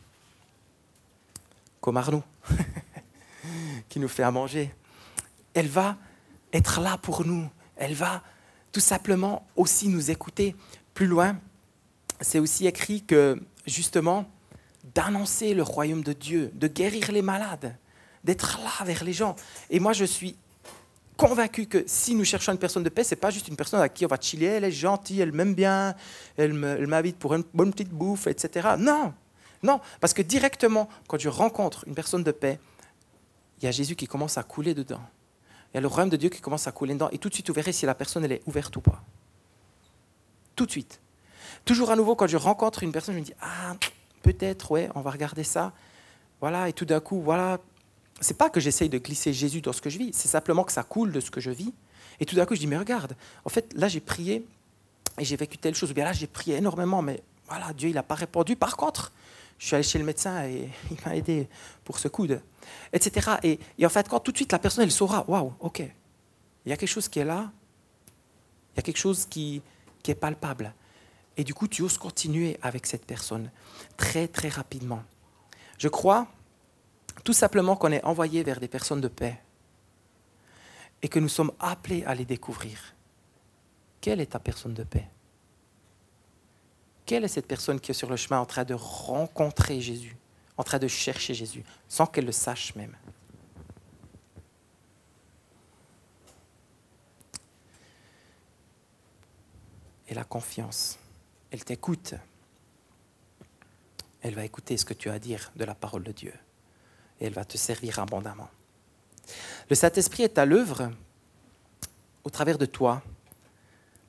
Comme 1.80 1.98
Arnaud, 1.98 2.24
qui 3.90 4.00
nous 4.00 4.08
fait 4.08 4.24
à 4.24 4.32
manger. 4.32 4.74
Elle 5.56 5.68
va 5.68 5.98
être 6.54 6.80
là 6.80 7.00
pour 7.00 7.26
nous. 7.26 7.50
Elle 7.76 7.96
va 7.96 8.22
tout 8.72 8.80
simplement 8.80 9.48
aussi 9.56 9.88
nous 9.88 10.12
écouter. 10.12 10.56
Plus 10.94 11.08
loin, 11.08 11.40
c'est 12.22 12.40
aussi 12.40 12.68
écrit 12.68 13.04
que, 13.04 13.42
justement, 13.66 14.30
d'annoncer 14.94 15.54
le 15.54 15.64
royaume 15.64 16.04
de 16.04 16.14
Dieu, 16.14 16.52
de 16.54 16.68
guérir 16.68 17.12
les 17.12 17.24
malades, 17.24 17.76
d'être 18.24 18.60
là 18.64 18.86
vers 18.86 19.04
les 19.04 19.14
gens. 19.14 19.36
Et 19.70 19.80
moi, 19.80 19.94
je 19.94 20.06
suis 20.06 20.38
convaincu 21.18 21.66
que 21.66 21.84
si 21.88 22.16
nous 22.16 22.26
cherchons 22.26 22.52
une 22.52 22.58
personne 22.58 22.84
de 22.84 22.90
paix, 22.90 23.04
ce 23.04 23.16
n'est 23.16 23.20
pas 23.20 23.32
juste 23.32 23.48
une 23.48 23.56
personne 23.56 23.82
à 23.82 23.90
qui 23.90 24.06
on 24.06 24.10
va 24.10 24.18
chiller, 24.20 24.48
elle 24.48 24.66
est 24.66 24.72
gentille, 24.72 25.22
elle 25.22 25.32
m'aime 25.32 25.54
bien, 25.54 25.96
elle 26.38 26.54
m'invite 26.54 27.18
pour 27.18 27.34
une 27.34 27.44
bonne 27.54 27.72
petite 27.72 27.90
bouffe, 27.90 28.28
etc. 28.28 28.70
Non, 28.78 29.14
non, 29.64 29.80
parce 30.00 30.14
que 30.14 30.22
directement, 30.22 30.90
quand 31.08 31.20
je 31.20 31.30
rencontre 31.30 31.86
une 31.88 31.96
personne 31.96 32.24
de 32.24 32.32
paix, 32.32 32.60
il 33.58 33.66
y 33.66 33.68
a 33.68 33.72
Jésus 33.72 33.96
qui 33.96 34.08
commence 34.08 34.38
à 34.38 34.44
couler 34.44 34.74
dedans. 34.74 35.02
Il 35.76 35.80
y 35.80 35.80
a 35.80 35.82
le 35.82 35.88
royaume 35.88 36.10
de 36.10 36.16
Dieu 36.16 36.30
qui 36.30 36.40
commence 36.40 36.68
à 36.68 36.72
couler 36.72 36.94
dedans. 36.94 37.10
Et 37.12 37.18
tout 37.18 37.28
de 37.28 37.34
suite, 37.34 37.50
vous 37.50 37.54
verrez 37.54 37.74
si 37.74 37.86
la 37.86 37.94
personne 37.94 38.24
elle 38.24 38.32
est 38.32 38.42
ouverte 38.46 38.74
ou 38.78 38.80
pas. 38.80 39.04
Tout 40.56 40.66
de 40.66 40.72
suite. 40.72 41.02
Toujours 41.66 41.92
à 41.92 41.98
nouveau, 41.98 42.16
quand 42.16 42.28
je 42.28 42.38
rencontre 42.38 42.84
une 42.84 42.94
personne, 42.94 43.14
je 43.16 43.20
me 43.20 43.26
dis, 43.26 43.34
ah, 43.42 43.76
peut-être, 44.22 44.72
ouais, 44.72 44.88
on 44.96 45.02
va 45.02 45.12
regarder 45.12 45.44
ça. 45.44 45.74
Voilà, 46.40 46.70
et 46.70 46.74
tout 46.74 46.86
d'un 46.86 47.02
coup, 47.02 47.20
voilà, 47.20 47.60
c'est 48.22 48.38
pas 48.38 48.50
que 48.50 48.62
j'essaye 48.62 48.88
de 48.88 48.98
glisser 49.00 49.34
Jésus 49.34 49.60
dans 49.60 49.74
ce 49.74 49.82
que 49.82 49.90
je 49.90 49.98
vis, 49.98 50.12
c'est 50.14 50.30
simplement 50.30 50.64
que 50.64 50.72
ça 50.72 50.84
coule 50.84 51.12
de 51.12 51.20
ce 51.20 51.30
que 51.30 51.42
je 51.42 51.52
vis. 51.52 51.74
Et 52.22 52.26
tout 52.26 52.38
d'un 52.38 52.46
coup, 52.46 52.56
je 52.56 52.62
dis, 52.62 52.68
mais 52.68 52.78
regarde, 52.78 53.18
en 53.44 53.50
fait, 53.50 53.74
là, 53.76 53.90
j'ai 53.90 54.00
prié 54.00 54.48
et 55.20 55.26
j'ai 55.26 55.36
vécu 55.36 55.58
telle 55.58 55.76
chose. 55.76 55.92
Ou 55.92 55.94
bien 55.94 56.06
là, 56.06 56.14
j'ai 56.14 56.28
prié 56.28 56.56
énormément, 56.56 57.02
mais 57.02 57.22
voilà, 57.50 57.74
Dieu, 57.74 57.90
il 57.90 57.96
n'a 57.96 58.04
pas 58.04 58.16
répondu. 58.16 58.56
Par 58.56 58.78
contre, 58.78 59.12
je 59.58 59.68
suis 59.68 59.76
allé 59.76 59.84
chez 59.84 60.00
le 60.00 60.06
médecin 60.06 60.46
et 60.46 60.70
il 60.92 60.98
m'a 61.06 61.16
aidé 61.16 61.48
pour 61.84 62.00
ce 62.00 62.08
coude, 62.08 62.42
etc. 62.94 63.38
Et, 63.44 63.60
en 63.86 63.90
fait, 63.90 64.08
quand 64.08 64.20
tout 64.20 64.32
de 64.32 64.38
suite, 64.38 64.52
la 64.52 64.60
personne, 64.60 64.84
elle 64.84 64.92
saura, 64.92 65.26
waouh, 65.28 65.54
ok, 65.60 65.80
il 65.80 66.70
y 66.70 66.74
a 66.74 66.78
quelque 66.78 66.90
chose 66.90 67.08
qui 67.08 67.20
est 67.20 67.26
là, 67.26 67.52
il 68.74 68.78
y 68.78 68.80
a 68.80 68.82
quelque 68.82 68.98
chose 68.98 69.26
qui, 69.26 69.62
qui 70.04 70.12
est 70.12 70.16
palpable. 70.16 70.74
Et 71.38 71.44
du 71.44 71.54
coup, 71.54 71.68
tu 71.68 71.82
oses 71.82 71.98
continuer 71.98 72.58
avec 72.62 72.86
cette 72.86 73.06
personne 73.06 73.52
très, 73.98 74.28
très 74.28 74.50
rapidement. 74.50 75.04
Je 75.78 75.88
crois 75.88 76.28
tout 77.24 77.34
simplement 77.34 77.76
qu'on 77.76 77.92
est 77.92 78.04
envoyé 78.04 78.44
vers 78.44 78.60
des 78.60 78.68
personnes 78.68 79.02
de 79.02 79.08
paix 79.08 79.42
et 81.02 81.08
que 81.08 81.20
nous 81.20 81.30
sommes 81.30 81.52
appelés 81.60 82.04
à 82.06 82.16
les 82.16 82.26
découvrir. 82.26 82.96
Quelle 84.00 84.22
est 84.22 84.28
ta 84.28 84.40
personne 84.40 84.74
de 84.74 84.84
paix? 84.84 85.08
Quelle 87.06 87.24
est 87.24 87.30
cette 87.30 87.48
personne 87.48 87.80
qui 87.80 87.92
est 87.92 87.96
sur 87.96 88.10
le 88.10 88.16
chemin 88.16 88.40
en 88.40 88.46
train 88.46 88.64
de 88.64 88.74
rencontrer 88.74 89.80
Jésus, 89.80 90.18
en 90.58 90.64
train 90.64 90.80
de 90.80 90.88
chercher 90.88 91.34
Jésus, 91.34 91.64
sans 91.88 92.08
qu'elle 92.08 92.26
le 92.26 92.32
sache 92.32 92.76
même? 92.76 92.96
Et 100.08 100.14
la 100.14 100.24
confiance, 100.24 100.98
elle 101.52 101.64
t'écoute. 101.64 102.16
Elle 104.22 104.34
va 104.34 104.44
écouter 104.44 104.78
ce 104.78 104.86
que 104.86 104.94
tu 104.94 105.10
as 105.10 105.14
à 105.14 105.20
dire 105.20 105.52
de 105.56 105.66
la 105.66 105.76
parole 105.76 106.04
de 106.04 106.12
Dieu 106.12 106.34
et 107.20 107.26
elle 107.26 107.34
va 107.34 107.46
te 107.46 107.58
servir 107.58 108.00
abondamment. 108.00 108.50
Le 109.70 109.76
Saint-Esprit 109.76 110.24
est 110.24 110.38
à 110.38 110.46
l'œuvre 110.46 110.92
au 112.24 112.30
travers 112.30 112.58
de 112.58 112.66
toi 112.66 113.04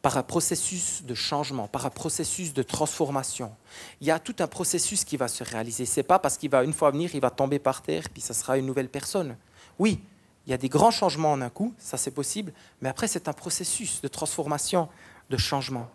par 0.06 0.18
un 0.18 0.22
processus 0.22 1.02
de 1.02 1.16
changement, 1.16 1.66
par 1.66 1.84
un 1.84 1.90
processus 1.90 2.54
de 2.54 2.62
transformation. 2.62 3.52
Il 4.00 4.06
y 4.06 4.12
a 4.12 4.20
tout 4.20 4.36
un 4.38 4.46
processus 4.46 5.04
qui 5.04 5.16
va 5.16 5.26
se 5.26 5.42
réaliser. 5.42 5.84
Ce 5.84 5.98
n'est 5.98 6.04
pas 6.04 6.20
parce 6.20 6.38
qu'il 6.38 6.48
va 6.48 6.62
une 6.62 6.72
fois 6.72 6.92
venir, 6.92 7.12
il 7.12 7.20
va 7.20 7.30
tomber 7.30 7.58
par 7.58 7.82
terre, 7.82 8.08
puis 8.10 8.22
ça 8.22 8.32
sera 8.32 8.56
une 8.56 8.66
nouvelle 8.66 8.88
personne. 8.88 9.36
Oui, 9.80 9.98
il 10.46 10.50
y 10.50 10.54
a 10.54 10.58
des 10.58 10.68
grands 10.68 10.92
changements 10.92 11.32
en 11.32 11.40
un 11.40 11.50
coup, 11.50 11.75
ça 11.76 11.96
c'est 11.96 12.12
possible, 12.12 12.52
mais 12.80 12.88
après 12.88 13.08
c'est 13.08 13.26
un 13.26 13.32
processus 13.32 14.00
de 14.00 14.06
transformation, 14.06 14.88
de 15.28 15.36
changement. 15.36 15.90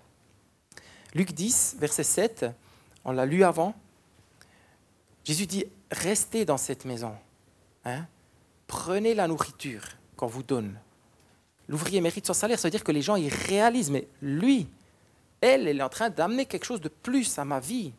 Luc 1.13 1.31
10, 1.31 1.77
verset 1.79 2.03
7, 2.03 2.45
on 3.05 3.13
l'a 3.13 3.25
lu 3.25 3.45
avant, 3.45 3.73
Jésus 5.23 5.47
dit, 5.47 5.63
restez 5.89 6.43
dans 6.43 6.57
cette 6.57 6.83
maison, 6.83 7.15
hein. 7.85 8.05
prenez 8.67 9.13
la 9.13 9.29
nourriture 9.29 9.83
qu'on 10.17 10.27
vous 10.27 10.43
donne. 10.43 10.77
L'ouvrier 11.71 12.01
mérite 12.01 12.27
son 12.27 12.33
salaire, 12.33 12.59
ça 12.59 12.67
veut 12.67 12.71
dire 12.71 12.83
que 12.83 12.91
les 12.91 13.01
gens, 13.01 13.15
ils 13.15 13.33
réalisent, 13.33 13.89
mais 13.89 14.05
lui, 14.21 14.67
elle, 15.39 15.69
elle 15.69 15.79
est 15.79 15.83
en 15.83 15.87
train 15.87 16.09
d'amener 16.09 16.45
quelque 16.45 16.65
chose 16.65 16.81
de 16.81 16.89
plus 16.89 17.39
à 17.39 17.45
ma 17.45 17.61
vie. 17.61 17.93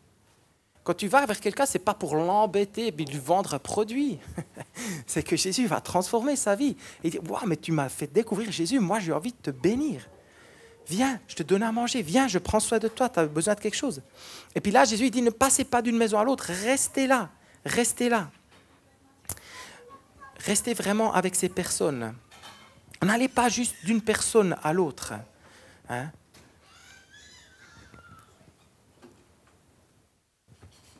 Quand 0.84 0.92
tu 0.92 1.08
vas 1.08 1.24
vers 1.24 1.40
quelqu'un, 1.40 1.64
ce 1.64 1.78
n'est 1.78 1.84
pas 1.84 1.94
pour 1.94 2.14
l'embêter 2.14 2.88
et 2.88 2.90
lui 2.90 3.18
vendre 3.18 3.54
un 3.54 3.58
produit. 3.58 4.18
c'est 5.06 5.22
que 5.22 5.36
Jésus 5.36 5.66
va 5.66 5.80
transformer 5.80 6.36
sa 6.36 6.54
vie. 6.54 6.76
Et 7.02 7.08
dire, 7.08 7.22
wow, 7.26 7.46
mais 7.46 7.56
tu 7.56 7.72
m'as 7.72 7.88
fait 7.88 8.12
découvrir 8.12 8.52
Jésus, 8.52 8.78
moi 8.78 9.00
j'ai 9.00 9.14
envie 9.14 9.32
de 9.32 9.50
te 9.50 9.50
bénir. 9.50 10.06
Viens, 10.88 11.18
je 11.26 11.36
te 11.36 11.42
donne 11.42 11.62
à 11.62 11.72
manger, 11.72 12.02
viens, 12.02 12.28
je 12.28 12.38
prends 12.38 12.60
soin 12.60 12.78
de 12.78 12.88
toi, 12.88 13.08
tu 13.08 13.20
as 13.20 13.26
besoin 13.26 13.54
de 13.54 13.60
quelque 13.60 13.76
chose. 13.76 14.02
Et 14.54 14.60
puis 14.60 14.70
là, 14.70 14.84
Jésus 14.84 15.08
dit, 15.08 15.22
ne 15.22 15.30
passez 15.30 15.64
pas 15.64 15.80
d'une 15.80 15.96
maison 15.96 16.18
à 16.18 16.24
l'autre, 16.24 16.50
restez 16.64 17.06
là, 17.06 17.30
restez 17.64 18.10
là. 18.10 18.30
Restez 20.40 20.74
vraiment 20.74 21.14
avec 21.14 21.36
ces 21.36 21.48
personnes. 21.48 22.12
N'allez 23.02 23.28
pas 23.28 23.48
juste 23.48 23.74
d'une 23.84 24.00
personne 24.00 24.56
à 24.62 24.72
l'autre. 24.72 25.14
Hein. 25.88 26.10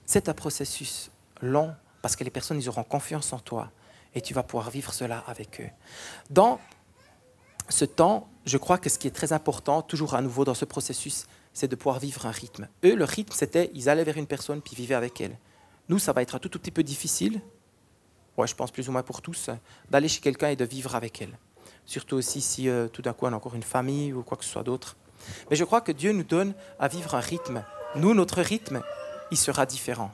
C'est 0.04 0.28
un 0.28 0.34
processus 0.34 1.10
long 1.40 1.74
parce 2.02 2.16
que 2.16 2.24
les 2.24 2.30
personnes 2.30 2.60
ils 2.60 2.68
auront 2.68 2.84
confiance 2.84 3.32
en 3.32 3.38
toi 3.38 3.70
et 4.14 4.20
tu 4.20 4.34
vas 4.34 4.42
pouvoir 4.42 4.70
vivre 4.70 4.92
cela 4.92 5.24
avec 5.26 5.60
eux. 5.60 5.70
Dans 6.28 6.60
ce 7.68 7.84
temps, 7.84 8.28
je 8.44 8.58
crois 8.58 8.78
que 8.78 8.90
ce 8.90 8.98
qui 8.98 9.06
est 9.06 9.12
très 9.12 9.32
important, 9.32 9.80
toujours 9.80 10.14
à 10.14 10.20
nouveau 10.20 10.44
dans 10.44 10.54
ce 10.54 10.64
processus, 10.64 11.26
c'est 11.54 11.68
de 11.68 11.76
pouvoir 11.76 11.98
vivre 11.98 12.26
un 12.26 12.30
rythme. 12.30 12.68
Eux, 12.84 12.94
le 12.94 13.04
rythme, 13.04 13.32
c'était 13.32 13.70
ils 13.74 13.88
allaient 13.88 14.04
vers 14.04 14.18
une 14.18 14.26
personne 14.26 14.60
puis 14.60 14.74
vivaient 14.74 14.96
avec 14.96 15.20
elle. 15.20 15.38
Nous, 15.88 15.98
ça 15.98 16.12
va 16.12 16.22
être 16.22 16.34
un 16.34 16.38
tout, 16.38 16.48
tout 16.48 16.58
petit 16.58 16.70
peu 16.70 16.82
difficile, 16.82 17.40
ouais, 18.36 18.46
je 18.46 18.54
pense 18.54 18.70
plus 18.70 18.88
ou 18.88 18.92
moins 18.92 19.02
pour 19.02 19.22
tous, 19.22 19.50
d'aller 19.88 20.08
chez 20.08 20.20
quelqu'un 20.20 20.48
et 20.48 20.56
de 20.56 20.64
vivre 20.64 20.94
avec 20.94 21.22
elle. 21.22 21.38
Surtout 21.86 22.16
aussi 22.16 22.40
si 22.40 22.68
euh, 22.68 22.88
tout 22.88 23.02
d'un 23.02 23.12
coup 23.12 23.26
on 23.26 23.32
a 23.32 23.36
encore 23.36 23.54
une 23.54 23.62
famille 23.62 24.12
ou 24.12 24.22
quoi 24.22 24.36
que 24.36 24.44
ce 24.44 24.50
soit 24.50 24.62
d'autre. 24.62 24.96
Mais 25.50 25.56
je 25.56 25.64
crois 25.64 25.80
que 25.80 25.92
Dieu 25.92 26.12
nous 26.12 26.24
donne 26.24 26.54
à 26.78 26.88
vivre 26.88 27.14
un 27.14 27.20
rythme. 27.20 27.64
Nous, 27.96 28.14
notre 28.14 28.40
rythme, 28.40 28.82
il 29.30 29.36
sera 29.36 29.66
différent. 29.66 30.10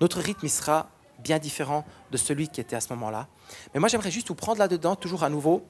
Notre 0.00 0.20
rythme, 0.20 0.46
il 0.46 0.50
sera 0.50 0.88
bien 1.18 1.38
différent 1.38 1.84
de 2.10 2.16
celui 2.16 2.48
qui 2.48 2.60
était 2.60 2.76
à 2.76 2.80
ce 2.80 2.92
moment-là. 2.94 3.28
Mais 3.74 3.80
moi, 3.80 3.88
j'aimerais 3.88 4.10
juste 4.10 4.28
vous 4.28 4.34
prendre 4.34 4.58
là-dedans, 4.58 4.96
toujours 4.96 5.24
à 5.24 5.30
nouveau. 5.30 5.64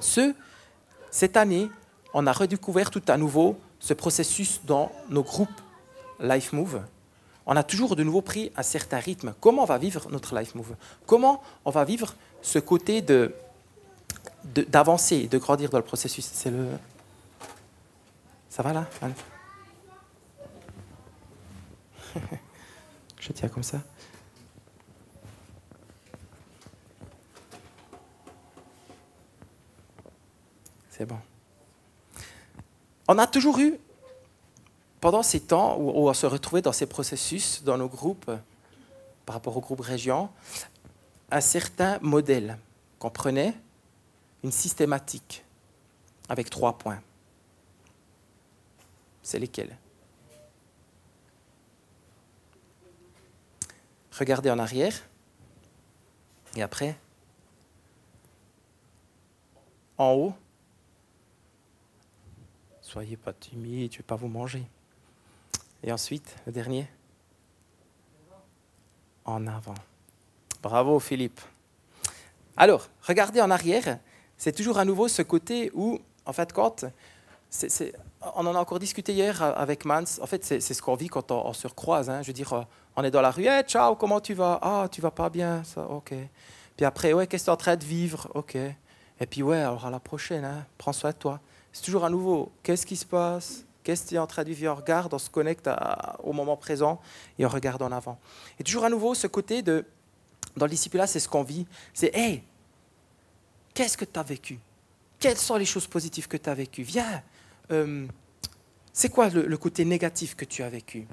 Ce, 0.00 0.34
cette 1.10 1.36
année, 1.36 1.70
on 2.12 2.26
a 2.26 2.32
redécouvert 2.32 2.90
tout 2.90 3.02
à 3.08 3.16
nouveau 3.16 3.58
ce 3.78 3.94
processus 3.94 4.60
dans 4.64 4.90
nos 5.08 5.22
groupes 5.22 5.60
Life 6.20 6.52
Move. 6.52 6.82
On 7.46 7.56
a 7.56 7.62
toujours 7.62 7.96
de 7.96 8.02
nouveau 8.02 8.22
pris 8.22 8.50
un 8.56 8.62
certain 8.62 8.98
rythme. 8.98 9.34
Comment 9.40 9.62
on 9.62 9.66
va 9.66 9.78
vivre 9.78 10.08
notre 10.10 10.36
Life 10.38 10.54
Move? 10.54 10.74
Comment 11.06 11.42
on 11.64 11.70
va 11.70 11.84
vivre 11.84 12.14
ce 12.40 12.58
côté 12.58 13.02
de 13.02 13.34
d'avancer, 14.44 15.26
de, 15.26 15.38
grandir 15.38 15.70
dans 15.70 15.78
le 15.78 15.84
processus 15.84 16.28
C'est 16.32 16.50
le. 16.50 16.68
Ça 18.50 18.62
va 18.62 18.72
là? 18.72 18.86
Je 23.20 23.32
tiens 23.32 23.48
comme 23.48 23.62
ça. 23.62 23.80
C'est 30.90 31.06
bon. 31.06 31.18
On 33.08 33.18
a 33.18 33.26
toujours 33.26 33.58
eu, 33.58 33.78
pendant 35.00 35.24
ces 35.24 35.40
temps 35.40 35.76
où, 35.76 36.08
on 36.08 36.14
se 36.14 36.24
retrouvait 36.24 36.62
dans 36.62 36.72
ces 36.72 36.86
processus, 36.86 37.64
dans 37.64 37.76
nos 37.76 37.88
groupes, 37.88 38.30
par 39.26 39.34
rapport 39.34 39.56
au 39.56 39.60
groupe 39.60 39.80
région, 39.80 40.28
un 41.30 41.40
certain 41.40 41.98
modèle 42.00 42.58
qu'on 42.98 43.10
prenait, 43.10 43.54
une 44.44 44.52
systématique, 44.52 45.42
avec 46.28 46.50
trois 46.50 46.76
points. 46.76 47.02
C'est 49.22 49.38
lesquels? 49.38 49.76
Regardez 54.12 54.50
en 54.50 54.58
arrière. 54.58 54.92
Et 56.56 56.62
après, 56.62 56.96
en 59.96 60.12
haut, 60.12 60.34
soyez 62.82 63.16
pas 63.16 63.32
timide, 63.32 63.90
je 63.92 63.96
ne 63.96 64.02
vais 64.02 64.06
pas 64.06 64.16
vous 64.16 64.28
manger. 64.28 64.64
Et 65.82 65.90
ensuite, 65.90 66.36
le 66.46 66.52
dernier, 66.52 66.86
en 69.24 69.46
avant. 69.46 69.74
Bravo 70.62 71.00
Philippe. 71.00 71.40
Alors, 72.58 72.88
regardez 73.02 73.40
en 73.40 73.50
arrière, 73.50 73.98
c'est 74.44 74.52
toujours 74.52 74.76
à 74.76 74.84
nouveau 74.84 75.08
ce 75.08 75.22
côté 75.22 75.70
où, 75.72 75.98
en 76.26 76.34
fait, 76.34 76.52
quand 76.52 76.84
on 78.36 78.46
en 78.46 78.54
a 78.54 78.58
encore 78.58 78.78
discuté 78.78 79.14
hier 79.14 79.40
avec 79.40 79.86
Mans. 79.86 80.04
En 80.20 80.26
fait, 80.26 80.44
c'est 80.44 80.60
ce 80.60 80.82
qu'on 80.82 80.96
vit 80.96 81.08
quand 81.08 81.30
on, 81.30 81.54
se 81.54 81.66
recroise. 81.66 82.10
Hein. 82.10 82.20
Je 82.20 82.26
veux 82.26 82.34
dire, 82.34 82.66
on 82.94 83.02
est 83.04 83.10
dans 83.10 83.22
la 83.22 83.30
rue. 83.30 83.46
Hey, 83.46 83.62
ciao, 83.62 83.96
comment 83.96 84.20
tu 84.20 84.34
vas? 84.34 84.58
Ah, 84.60 84.86
tu 84.90 85.00
vas 85.00 85.10
pas 85.10 85.30
bien 85.30 85.64
Ça, 85.64 85.86
ok. 85.88 86.12
Puis 86.76 86.84
après, 86.84 87.14
ouais, 87.14 87.26
qu'est-ce 87.26 87.44
que 87.44 87.46
tu 87.46 87.50
es 87.50 87.54
en 87.54 87.56
train 87.56 87.76
de 87.76 87.84
vivre? 87.86 88.28
Ok. 88.34 88.56
Et 88.56 89.26
puis, 89.30 89.42
ouais, 89.42 89.60
alors 89.60 89.86
à 89.86 89.90
la 89.90 89.98
prochaine, 89.98 90.44
hein. 90.44 90.66
prends 90.76 90.92
soin 90.92 91.12
de 91.12 91.16
toi. 91.16 91.40
C'est 91.72 91.82
toujours 91.82 92.04
à 92.04 92.10
nouveau. 92.10 92.52
Qu'est-ce 92.62 92.84
qui 92.84 92.96
se 92.96 93.06
passe? 93.06 93.64
Qu'est-ce 93.82 94.02
que 94.02 94.08
tu 94.10 94.14
es 94.16 94.18
en 94.18 94.26
train 94.26 94.44
de 94.44 94.50
vivre? 94.52 94.70
On 94.70 94.76
regarde, 94.76 95.14
on 95.14 95.18
se 95.18 95.30
connecte 95.30 95.70
au 96.22 96.34
moment 96.34 96.58
présent 96.58 97.00
et 97.38 97.46
on 97.46 97.48
regarde 97.48 97.80
en 97.80 97.92
avant. 97.92 98.18
Et 98.60 98.62
toujours 98.62 98.84
à 98.84 98.90
nouveau, 98.90 99.14
ce 99.14 99.26
côté 99.26 99.62
de. 99.62 99.86
Dans 100.54 100.66
le 100.66 100.70
disciple-là, 100.70 101.06
c'est 101.06 101.18
ce 101.18 101.30
qu'on 101.30 101.44
vit. 101.44 101.66
C'est 101.94 102.14
Hey, 102.14 102.44
qu'est-ce 103.74 103.96
que 103.96 104.04
tu 104.04 104.18
as 104.18 104.22
vécu? 104.22 104.58
Quelles 105.18 105.36
sont 105.36 105.56
les 105.56 105.64
choses 105.64 105.86
positives 105.86 106.28
que 106.28 106.36
tu 106.36 106.48
as 106.48 106.54
vécues? 106.54 106.82
Viens, 106.82 107.22
euh, 107.70 108.06
c'est 108.92 109.08
quoi 109.08 109.28
le, 109.28 109.56
côté 109.56 109.84
négatif 109.84 110.36
que 110.36 110.44
tu 110.44 110.62
as 110.62 110.68
vécu? 110.68 111.06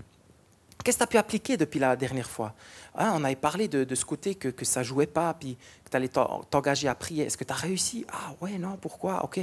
Qu'est-ce 0.83 0.97
que 0.97 0.99
tu 0.99 1.03
as 1.03 1.07
pu 1.07 1.17
appliquer 1.17 1.57
depuis 1.57 1.79
la 1.79 1.95
dernière 1.95 2.29
fois? 2.29 2.53
Hein, 2.95 3.13
On 3.15 3.23
avait 3.23 3.35
parlé 3.35 3.67
de, 3.67 3.95
ce 3.95 4.05
côté 4.05 4.35
que, 4.35 4.65
ça 4.65 4.83
jouait 4.83 5.07
pas, 5.07 5.33
puis 5.33 5.57
que 5.83 5.89
tu 5.89 5.97
allais 5.97 6.07
t'engager 6.07 6.87
à 6.87 6.95
prier. 6.95 7.25
Est-ce 7.25 7.37
que 7.37 7.43
tu 7.43 7.53
as 7.53 7.55
réussi? 7.55 8.05
Ah 8.11 8.33
ouais, 8.41 8.57
non, 8.57 8.77
pourquoi? 8.77 9.23
Ok, 9.23 9.39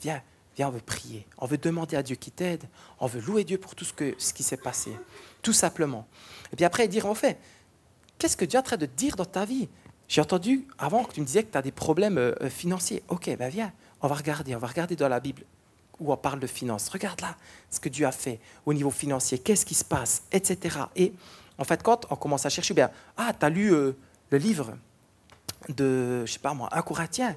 viens, 0.00 0.22
viens, 0.56 0.68
on 0.68 0.72
veut 0.72 0.80
prier. 0.80 1.26
On 1.38 1.46
veut 1.46 1.58
demander 1.58 1.96
à 1.96 2.02
Dieu 2.02 2.16
qui 2.16 2.30
t'aide. 2.30 2.64
On 3.00 3.06
veut 3.06 3.20
louer 3.20 3.44
Dieu 3.44 3.58
pour 3.58 3.74
tout 3.74 3.84
ce, 3.84 3.92
ce 4.18 4.32
qui 4.32 4.42
s'est 4.42 4.56
passé. 4.56 4.92
Tout 5.40 5.54
simplement. 5.54 6.06
Et 6.52 6.56
puis 6.56 6.64
après, 6.64 6.86
dire, 6.88 7.06
en 7.06 7.14
fait, 7.14 7.38
qu'est-ce 8.18 8.36
que 8.36 8.44
Dieu 8.44 8.58
est 8.58 8.60
en 8.60 8.64
train 8.64 8.76
de 8.76 8.86
dire 8.86 9.16
dans 9.16 9.24
ta 9.24 9.44
vie? 9.44 9.68
J'ai 10.12 10.20
entendu 10.20 10.66
avant 10.78 11.04
que 11.04 11.14
tu 11.14 11.22
me 11.22 11.24
disais 11.24 11.42
que 11.42 11.50
tu 11.50 11.56
as 11.56 11.62
des 11.62 11.72
problèmes 11.72 12.18
euh, 12.18 12.50
financiers. 12.50 13.02
Ok, 13.08 13.34
ben 13.38 13.48
viens, 13.48 13.72
on 14.02 14.08
va 14.08 14.14
regarder, 14.14 14.54
on 14.54 14.58
va 14.58 14.66
regarder 14.66 14.94
dans 14.94 15.08
la 15.08 15.20
Bible 15.20 15.42
où 15.98 16.12
on 16.12 16.18
parle 16.18 16.38
de 16.38 16.46
finances. 16.46 16.90
Regarde 16.90 17.22
là 17.22 17.34
ce 17.70 17.80
que 17.80 17.88
Dieu 17.88 18.04
a 18.04 18.12
fait 18.12 18.38
au 18.66 18.74
niveau 18.74 18.90
financier, 18.90 19.38
qu'est-ce 19.38 19.64
qui 19.64 19.74
se 19.74 19.86
passe, 19.86 20.24
etc. 20.30 20.80
Et 20.96 21.14
en 21.56 21.64
fait, 21.64 21.82
quand 21.82 22.04
on 22.10 22.16
commence 22.16 22.44
à 22.44 22.50
chercher, 22.50 22.74
bien, 22.74 22.90
ah, 23.16 23.32
tu 23.32 23.46
as 23.46 23.48
lu 23.48 23.72
euh, 23.72 23.96
le 24.28 24.36
livre 24.36 24.76
de, 25.70 26.26
je 26.26 26.32
sais 26.32 26.38
pas 26.40 26.52
moi, 26.52 26.68
un 26.72 26.82
Corinthien, 26.82 27.34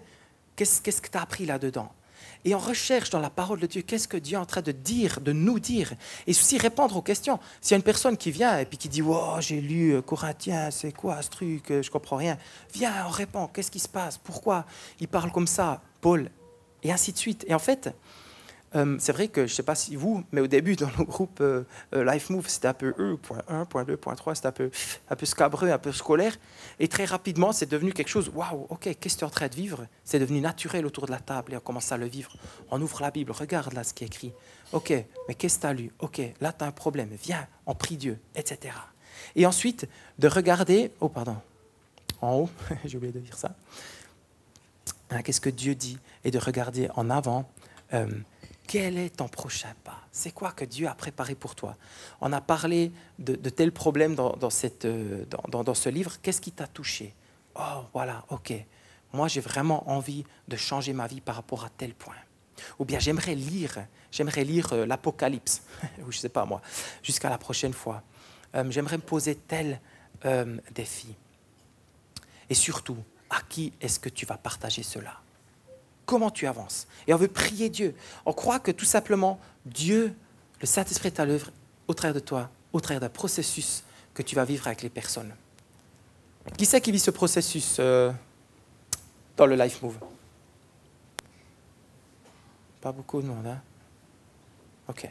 qu'est-ce, 0.58 0.82
qu'est-ce 0.82 1.02
que 1.02 1.10
tu 1.10 1.18
as 1.18 1.22
appris 1.22 1.46
là-dedans? 1.46 1.90
Et 2.46 2.54
on 2.54 2.60
recherche 2.60 3.10
dans 3.10 3.20
la 3.20 3.32
parole 3.32 3.60
de 3.60 3.66
Dieu 3.66 3.82
qu'est-ce 3.82 4.08
que 4.08 4.18
Dieu 4.18 4.36
est 4.36 4.40
en 4.40 4.46
train 4.46 4.62
de 4.62 4.72
dire, 4.72 5.20
de 5.20 5.34
nous 5.34 5.60
dire, 5.60 5.94
et 6.28 6.32
aussi 6.32 6.60
répondre 6.60 6.96
aux 6.96 7.02
questions. 7.02 7.40
S'il 7.60 7.72
y 7.72 7.74
a 7.74 7.78
une 7.78 7.84
personne 7.84 8.16
qui 8.16 8.30
vient 8.30 8.60
et 8.60 8.66
puis 8.66 8.78
qui 8.78 8.88
dit 8.88 9.02
oh, 9.02 9.38
j'ai 9.40 9.60
lu 9.60 9.96
euh, 9.96 10.02
Corinthien, 10.02 10.70
c'est 10.70 10.92
quoi 10.92 11.22
ce 11.24 11.30
truc, 11.32 11.72
euh, 11.72 11.82
je 11.82 11.90
comprends 11.90 12.18
rien. 12.18 12.38
Viens, 12.74 12.94
on 13.08 13.10
répond, 13.10 13.48
qu'est-ce 13.48 13.72
qui 13.72 13.80
se 13.80 13.90
passe, 13.90 14.20
pourquoi? 14.20 14.66
Il 15.00 15.08
parle 15.08 15.32
comme 15.32 15.48
ça, 15.48 15.82
Paul, 16.02 16.30
et 16.84 16.92
ainsi 16.92 17.12
de 17.12 17.18
suite. 17.18 17.44
Et 17.48 17.56
en 17.56 17.60
fait, 17.60 17.90
euh, 18.76 18.98
c'est 19.00 19.14
vrai 19.14 19.28
que 19.30 19.42
je 19.42 19.52
ne 19.52 19.56
sais 19.56 19.64
pas 19.64 19.76
si 19.76 19.96
vous, 19.96 20.24
mais 20.32 20.42
au 20.42 20.48
début, 20.48 20.76
dans 20.76 20.90
le 20.98 21.06
groupe 21.06 21.40
euh, 21.42 21.64
euh, 21.94 22.04
Life 22.12 22.30
Move, 22.30 22.48
c'était 22.48 22.68
un 22.68 22.74
peu 22.74 22.94
E, 23.00 23.16
point 23.16 23.42
1, 23.48 23.66
point 23.66 23.84
2, 23.84 23.96
point 23.96 24.16
3, 24.16 24.36
c'était 24.36 24.48
un 24.48 24.52
peu, 24.52 24.70
un 25.10 25.16
peu 25.16 25.26
scabreux, 25.26 25.70
un 25.70 25.78
peu 25.78 25.92
scolaire. 25.92 26.36
Et 26.80 26.88
très 26.88 27.06
rapidement, 27.06 27.54
c'est 27.54 27.70
devenu 27.70 27.94
quelque 27.94 28.10
chose, 28.10 28.30
waouh, 28.34 28.68
ok, 28.70 28.90
qu'est-ce 29.00 29.16
que 29.16 29.20
tu 29.20 29.26
es 29.26 29.28
en 29.28 29.30
train 29.30 29.48
de 29.48 29.56
vivre? 29.56 29.88
C'est 30.04 30.20
devenu 30.20 30.42
naturel 30.42 30.86
autour 30.86 31.06
de 31.06 31.12
la 31.12 31.20
table 31.20 31.54
et 31.54 31.58
on 31.58 31.62
commence 31.62 31.92
à 31.92 31.98
le 31.98 32.06
vivre. 32.06 32.36
On 32.70 32.82
ouvre 32.82 33.02
la 33.02 33.12
Bible, 33.12 33.32
regarde 33.32 33.74
là 33.74 33.84
ce 33.84 33.94
qui 33.94 34.04
est 34.04 34.08
écrit. 34.08 34.34
Ok, 34.74 34.92
mais 35.28 35.36
qu'est-ce 35.36 35.58
que 35.58 35.62
tu 35.62 35.68
as 35.68 35.74
lu? 35.74 35.92
Ok, 36.00 36.22
là 36.42 36.52
tu 36.52 36.64
as 36.64 36.68
un 36.68 36.72
problème, 36.72 37.10
viens, 37.22 37.48
on 37.66 37.76
prie 37.76 37.98
Dieu, 37.98 38.20
etc. 38.36 38.76
Et 39.36 39.46
ensuite, 39.46 39.88
de 40.20 40.28
regarder, 40.28 40.92
oh 41.00 41.08
pardon, 41.08 41.38
en 42.22 42.34
haut, 42.34 42.50
j'ai 42.86 42.98
oublié 42.98 43.14
de 43.14 43.20
dire 43.20 43.38
ça. 43.38 43.56
Hein, 45.12 45.22
qu'est-ce 45.22 45.42
que 45.42 45.50
Dieu 45.50 45.76
dit? 45.76 45.98
Et 46.24 46.32
de 46.32 46.40
regarder 46.40 46.90
en 46.96 47.10
avant 47.10 47.48
quel 48.68 48.98
est 48.98 49.18
ton 49.18 49.28
prochain 49.28 49.74
pas? 49.84 50.02
C'est 50.12 50.32
quoi 50.32 50.52
que 50.52 50.66
Dieu 50.66 50.88
a 50.88 50.96
préparé 50.96 51.36
pour 51.36 51.56
toi? 51.56 51.76
On 52.22 52.32
a 52.34 52.42
parlé 52.42 52.92
de, 53.20 53.36
tels 53.50 53.72
problèmes 53.72 54.16
euh, 54.20 55.26
dans, 55.28 55.74
ce 55.74 55.90
livre. 55.90 56.14
Qu'est-ce 56.22 56.42
qui 56.42 56.52
t'a 56.52 56.68
touché? 56.68 57.14
Oh, 57.56 57.84
voilà, 57.94 58.26
ok. 58.30 58.54
moi 59.14 59.28
j'ai 59.28 59.40
vraiment 59.40 59.90
envie 59.90 60.26
de 60.48 60.58
changer 60.58 60.94
ma 60.94 61.08
vie 61.08 61.22
par 61.22 61.36
rapport 61.36 61.64
à 61.64 61.70
tel 61.70 61.94
point. 61.94 62.16
Ou 62.80 62.86
bien 62.86 63.00
j'aimerais 63.00 63.36
lire, 63.36 63.86
j'aimerais 64.12 64.44
lire 64.44 64.74
euh, 64.74 64.86
l'Apocalypse, 64.86 65.62
ou 66.00 66.12
je 66.12 66.18
ne 66.18 66.22
sais 66.22 66.30
pas 66.30 66.46
moi, 66.46 66.62
jusqu'à 67.04 67.30
la 67.30 67.38
prochaine 67.38 67.74
fois. 67.74 68.04
Euh, 68.56 68.70
j'aimerais 68.70 68.98
me 68.98 69.04
poser 69.04 69.36
tel 69.36 69.80
défi. 70.74 71.16
Et 72.50 72.56
surtout, 72.56 72.98
à 73.30 73.42
qui 73.48 73.74
est-ce 73.80 74.00
que 74.00 74.10
tu 74.10 74.26
vas 74.26 74.38
partager 74.38 74.82
cela? 74.82 75.22
Comment 76.06 76.30
tu 76.30 76.48
avances? 76.48 76.88
Et 77.08 77.14
on 77.14 77.18
veut 77.18 77.28
prier 77.28 77.70
Dieu. 77.70 77.96
On 78.26 78.34
croit 78.34 78.60
que 78.60 78.72
tout 78.72 78.86
simplement, 78.86 79.40
Dieu, 79.66 80.16
le 80.62 80.68
Saint-Esprit 80.68 81.08
est 81.08 81.20
à 81.20 81.26
l'œuvre 81.26 81.50
au 81.88 81.94
travers 81.94 82.14
de 82.14 82.20
toi, 82.20 82.50
au 82.74 82.80
travers 82.80 83.00
d'un 83.00 83.10
processus 83.10 83.84
que 84.14 84.22
tu 84.22 84.36
vas 84.36 84.46
vivre 84.46 84.68
avec 84.68 84.82
les 84.82 84.90
personnes. 84.90 85.34
Qui 86.58 86.66
c'est 86.66 86.80
qui 86.80 86.92
vit 86.92 87.00
ce 87.00 87.12
processus 87.12 87.80
dans 87.80 89.46
le 89.46 89.56
Life 89.56 89.82
Move? 89.82 89.98
Pas 92.82 92.92
beaucoup 92.92 93.22
de 93.22 93.28
monde, 93.28 93.48
hein? 93.48 93.62
Ok. 94.88 95.10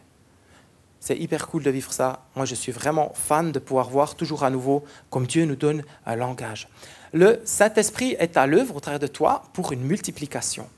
C'est 1.01 1.19
hyper 1.19 1.49
cool 1.49 1.65
de 1.65 1.71
vivre 1.71 1.93
ça. 1.93 2.25
Moi, 2.37 2.47
je 2.47 2.55
suis 2.55 2.71
vraiment 2.73 3.13
fan 3.15 3.51
de 3.51 3.59
pouvoir 3.59 3.91
voir 3.91 4.15
toujours 4.15 4.45
à 4.45 4.51
nouveau 4.51 4.85
comme 5.11 5.27
Dieu 5.27 5.45
nous 5.45 5.57
donne 5.57 5.85
un 6.07 6.17
langage. 6.17 6.69
Le 7.13 7.43
Saint-Esprit 7.45 8.17
est 8.19 8.37
à 8.37 8.47
l'œuvre 8.47 8.77
au 8.77 8.81
travers 8.81 9.01
de 9.01 9.07
toi 9.09 9.43
pour 9.53 9.73
une 9.73 9.83
multiplication. 9.83 10.69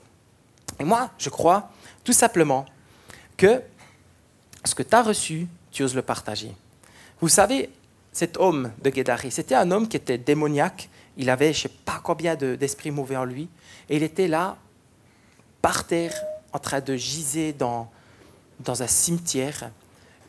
Et 0.79 0.83
moi, 0.83 1.11
je 1.17 1.29
crois 1.29 1.69
tout 2.03 2.13
simplement 2.13 2.65
que 3.35 3.61
ce 4.63 4.75
que 4.75 4.83
tu 4.83 4.95
as 4.95 5.01
reçu, 5.01 5.47
tu 5.71 5.83
oses 5.83 5.95
le 5.95 6.01
partager. 6.01 6.51
Vous 7.21 7.29
savez, 7.29 7.69
cet 8.11 8.37
homme 8.37 8.71
de 8.81 8.89
Guédari, 8.89 9.31
c'était 9.31 9.55
un 9.55 9.69
homme 9.71 9.87
qui 9.87 9.97
était 9.97 10.17
démoniaque. 10.17 10.89
Il 11.17 11.29
avait, 11.29 11.53
je 11.53 11.59
ne 11.59 11.61
sais 11.63 11.75
pas 11.85 11.99
combien 12.03 12.35
d'esprits 12.35 12.91
mauvais 12.91 13.15
en 13.15 13.25
lui. 13.25 13.49
Et 13.89 13.97
il 13.97 14.03
était 14.03 14.27
là, 14.27 14.57
par 15.61 15.85
terre, 15.85 16.13
en 16.53 16.59
train 16.59 16.79
de 16.79 16.95
giser 16.95 17.53
dans, 17.53 17.89
dans 18.59 18.83
un 18.83 18.87
cimetière. 18.87 19.71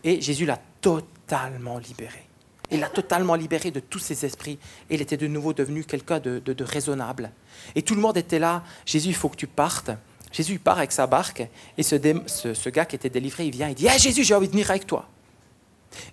Et 0.04 0.20
Jésus 0.20 0.46
l'a 0.46 0.60
totalement 0.80 1.78
libéré. 1.78 2.28
Il 2.70 2.80
l'a 2.80 2.88
totalement 2.88 3.34
libéré 3.34 3.70
de 3.70 3.80
tous 3.80 3.98
ses 3.98 4.24
esprits. 4.24 4.58
Et 4.90 4.94
il 4.94 5.00
était 5.00 5.16
de 5.16 5.26
nouveau 5.26 5.52
devenu 5.52 5.84
quelqu'un 5.84 6.20
de, 6.20 6.42
raisonnable. 6.60 7.30
Et 7.74 7.82
tout 7.82 7.94
le 7.94 8.00
monde 8.00 8.16
était 8.16 8.38
là. 8.38 8.62
Jésus, 8.84 9.08
il 9.08 9.14
faut 9.14 9.28
que 9.28 9.36
tu 9.36 9.46
partes. 9.46 9.90
Jésus 10.32 10.58
part 10.58 10.78
avec 10.78 10.92
sa 10.92 11.06
barque. 11.06 11.46
Et 11.76 11.82
ce, 11.82 12.68
gars 12.68 12.84
qui 12.84 12.96
était 12.96 13.10
délivré, 13.10 13.46
il 13.46 13.52
vient, 13.52 13.68
il 13.68 13.74
dit 13.74 13.86
hey, 13.86 13.98
Jésus, 13.98 14.24
j'ai 14.24 14.34
envie 14.34 14.46
de 14.46 14.52
venir 14.52 14.70
avec 14.70 14.86
toi. 14.86 15.08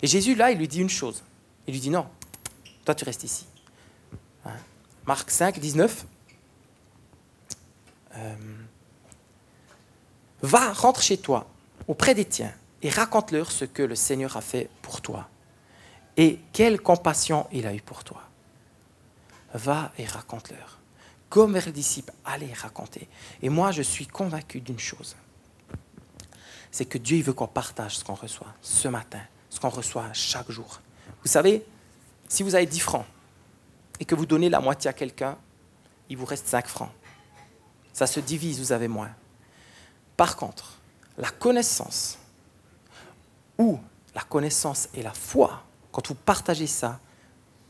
Et 0.02 0.06
Jésus, 0.06 0.34
là, 0.34 0.50
il 0.50 0.58
lui 0.58 0.68
dit 0.68 0.80
une 0.80 0.90
chose. 0.90 1.22
Il 1.66 1.72
lui 1.72 1.80
dit 1.80 1.90
Non, 1.90 2.06
toi, 2.84 2.94
tu 2.94 3.04
restes 3.04 3.24
ici. 3.24 3.46
Hein? 4.44 4.50
Marc 5.06 5.30
5, 5.30 5.58
19. 5.58 6.06
Euh, 8.16 8.34
va, 10.42 10.72
rentre 10.72 11.02
chez 11.02 11.18
toi, 11.18 11.46
auprès 11.86 12.14
des 12.14 12.24
tiens, 12.24 12.52
et 12.82 12.88
raconte-leur 12.88 13.50
ce 13.50 13.64
que 13.64 13.82
le 13.82 13.94
Seigneur 13.94 14.36
a 14.36 14.40
fait 14.40 14.70
pour 14.82 15.00
toi. 15.00 15.28
Et 16.16 16.38
quelle 16.52 16.80
compassion 16.80 17.46
il 17.52 17.66
a 17.66 17.74
eu 17.74 17.80
pour 17.80 18.04
toi. 18.04 18.22
Va 19.52 19.92
et 19.98 20.06
raconte-leur. 20.06 20.75
Comme 21.36 21.54
les 21.54 21.70
disciples, 21.70 22.14
allez 22.24 22.50
raconter. 22.54 23.10
Et 23.42 23.50
moi, 23.50 23.70
je 23.70 23.82
suis 23.82 24.06
convaincu 24.06 24.62
d'une 24.62 24.78
chose. 24.78 25.16
C'est 26.70 26.86
que 26.86 26.96
Dieu 26.96 27.22
veut 27.22 27.34
qu'on 27.34 27.46
partage 27.46 27.98
ce 27.98 28.04
qu'on 28.04 28.14
reçoit 28.14 28.54
ce 28.62 28.88
matin, 28.88 29.20
ce 29.50 29.60
qu'on 29.60 29.68
reçoit 29.68 30.10
chaque 30.14 30.50
jour. 30.50 30.80
Vous 31.20 31.28
savez, 31.28 31.62
si 32.26 32.42
vous 32.42 32.54
avez 32.54 32.64
10 32.64 32.80
francs 32.80 33.04
et 34.00 34.06
que 34.06 34.14
vous 34.14 34.24
donnez 34.24 34.48
la 34.48 34.60
moitié 34.60 34.88
à 34.88 34.94
quelqu'un, 34.94 35.36
il 36.08 36.16
vous 36.16 36.24
reste 36.24 36.46
5 36.46 36.66
francs. 36.68 36.92
Ça 37.92 38.06
se 38.06 38.20
divise, 38.20 38.58
vous 38.58 38.72
avez 38.72 38.88
moins. 38.88 39.10
Par 40.16 40.36
contre, 40.36 40.78
la 41.18 41.28
connaissance 41.28 42.16
ou 43.58 43.78
la 44.14 44.22
connaissance 44.22 44.88
et 44.94 45.02
la 45.02 45.12
foi, 45.12 45.64
quand 45.92 46.08
vous 46.08 46.14
partagez 46.14 46.66
ça, 46.66 46.98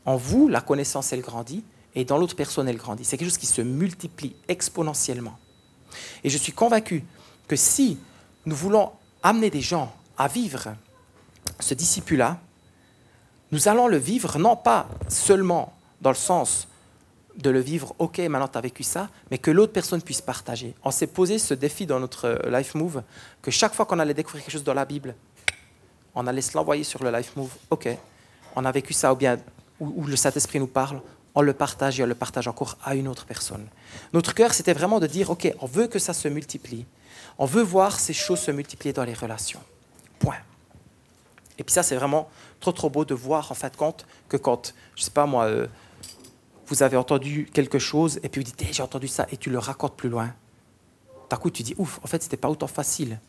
en 0.05 0.15
vous, 0.15 0.47
la 0.47 0.61
connaissance, 0.61 1.11
elle 1.11 1.19
grandit, 1.19 1.65
et 1.97 2.05
dans 2.05 2.19
l'autre 2.19 2.35
personne, 2.35 2.69
elle 2.69 2.77
grandit. 2.77 3.03
C'est 3.03 3.17
quelque 3.17 3.29
chose 3.29 3.39
qui 3.39 3.47
se 3.47 3.63
multiplie 3.63 4.35
exponentiellement. 4.47 5.35
Et 6.23 6.29
je 6.29 6.37
suis 6.37 6.51
convaincu 6.51 7.03
que 7.47 7.55
si 7.55 7.97
nous 8.45 8.55
voulons 8.55 8.91
amener 9.23 9.49
des 9.49 9.61
gens 9.61 9.91
à 10.15 10.27
vivre 10.27 10.75
ce 11.59 11.73
disciple-là, 11.73 12.39
nous 13.51 13.67
allons 13.67 13.87
le 13.87 13.97
vivre 13.97 14.37
non 14.37 14.55
pas 14.55 14.87
seulement 15.07 15.73
dans 15.99 16.11
le 16.11 16.15
sens 16.15 16.67
de 17.35 17.49
le 17.49 17.59
vivre, 17.59 17.95
ok, 17.97 18.19
maintenant 18.19 18.47
tu 18.47 18.59
as 18.59 18.61
vécu 18.61 18.83
ça, 18.83 19.09
mais 19.31 19.39
que 19.39 19.49
l'autre 19.49 19.73
personne 19.73 20.03
puisse 20.03 20.21
partager. 20.21 20.75
On 20.83 20.91
s'est 20.91 21.07
posé 21.07 21.39
ce 21.39 21.55
défi 21.55 21.87
dans 21.87 21.99
notre 21.99 22.25
euh, 22.25 22.57
Life 22.59 22.75
Move, 22.75 23.01
que 23.41 23.49
chaque 23.49 23.73
fois 23.73 23.87
qu'on 23.87 23.97
allait 23.97 24.13
découvrir 24.13 24.43
quelque 24.43 24.53
chose 24.53 24.63
dans 24.63 24.75
la 24.75 24.85
Bible, 24.85 25.15
on 26.13 26.27
allait 26.27 26.41
se 26.41 26.55
l'envoyer 26.55 26.83
sur 26.83 27.03
le 27.03 27.09
Life 27.11 27.35
Move, 27.35 27.49
ok, 27.71 27.89
on 28.55 28.65
a 28.65 28.71
vécu 28.71 28.93
ça, 28.93 29.13
ou 29.13 29.15
bien, 29.15 29.39
où, 29.79 30.05
le 30.05 30.15
Saint-Esprit 30.15 30.59
nous 30.59 30.67
parle, 30.67 31.01
on 31.37 31.41
le 31.43 31.53
partage 31.53 31.99
et 31.99 32.03
on 32.03 32.07
le 32.07 32.15
partage 32.15 32.47
encore 32.47 32.79
à 32.83 32.95
une 32.95 33.07
autre 33.07 33.27
personne. 33.27 33.67
Notre 34.11 34.33
cœur, 34.33 34.55
c'était 34.55 34.73
vraiment 34.73 34.99
de 34.99 35.05
dire, 35.05 35.29
ok, 35.29 35.53
on 35.61 35.67
veut 35.67 35.85
que 35.85 35.99
ça 35.99 36.11
se 36.11 36.27
multiplie, 36.27 36.87
on 37.37 37.45
veut 37.45 37.61
voir 37.61 37.99
ces 37.99 38.11
choses 38.11 38.39
se 38.39 38.49
multiplier 38.49 38.91
dans 38.91 39.03
les 39.03 39.13
relations. 39.13 39.59
Point. 40.17 40.41
Et 41.59 41.63
puis 41.63 41.71
ça, 41.71 41.83
c'est 41.83 41.95
vraiment 41.95 42.27
trop 42.59 42.71
trop 42.71 42.89
beau 42.89 43.05
de 43.05 43.13
voir 43.13 43.51
en 43.51 43.53
fait 43.53 43.77
compte 43.77 44.07
que 44.29 44.35
quand, 44.35 44.73
je 44.95 45.03
sais 45.03 45.11
pas 45.11 45.27
moi, 45.27 45.43
euh, 45.43 45.67
vous 46.65 46.81
avez 46.81 46.97
entendu 46.97 47.47
quelque 47.53 47.77
chose 47.77 48.19
et 48.23 48.29
puis 48.29 48.41
vous 48.41 48.45
dites 48.45 48.59
hey, 48.63 48.73
j'ai 48.73 48.81
entendu 48.81 49.07
ça 49.07 49.27
et 49.31 49.37
tu 49.37 49.51
le 49.51 49.59
racontes 49.59 49.95
plus 49.95 50.09
loin. 50.09 50.33
D'un 51.29 51.37
coup, 51.37 51.51
tu 51.51 51.61
dis 51.61 51.75
ouf, 51.77 51.99
en 52.03 52.07
fait, 52.07 52.23
c'était 52.23 52.37
pas 52.37 52.49
autant 52.49 52.65
facile. 52.65 53.19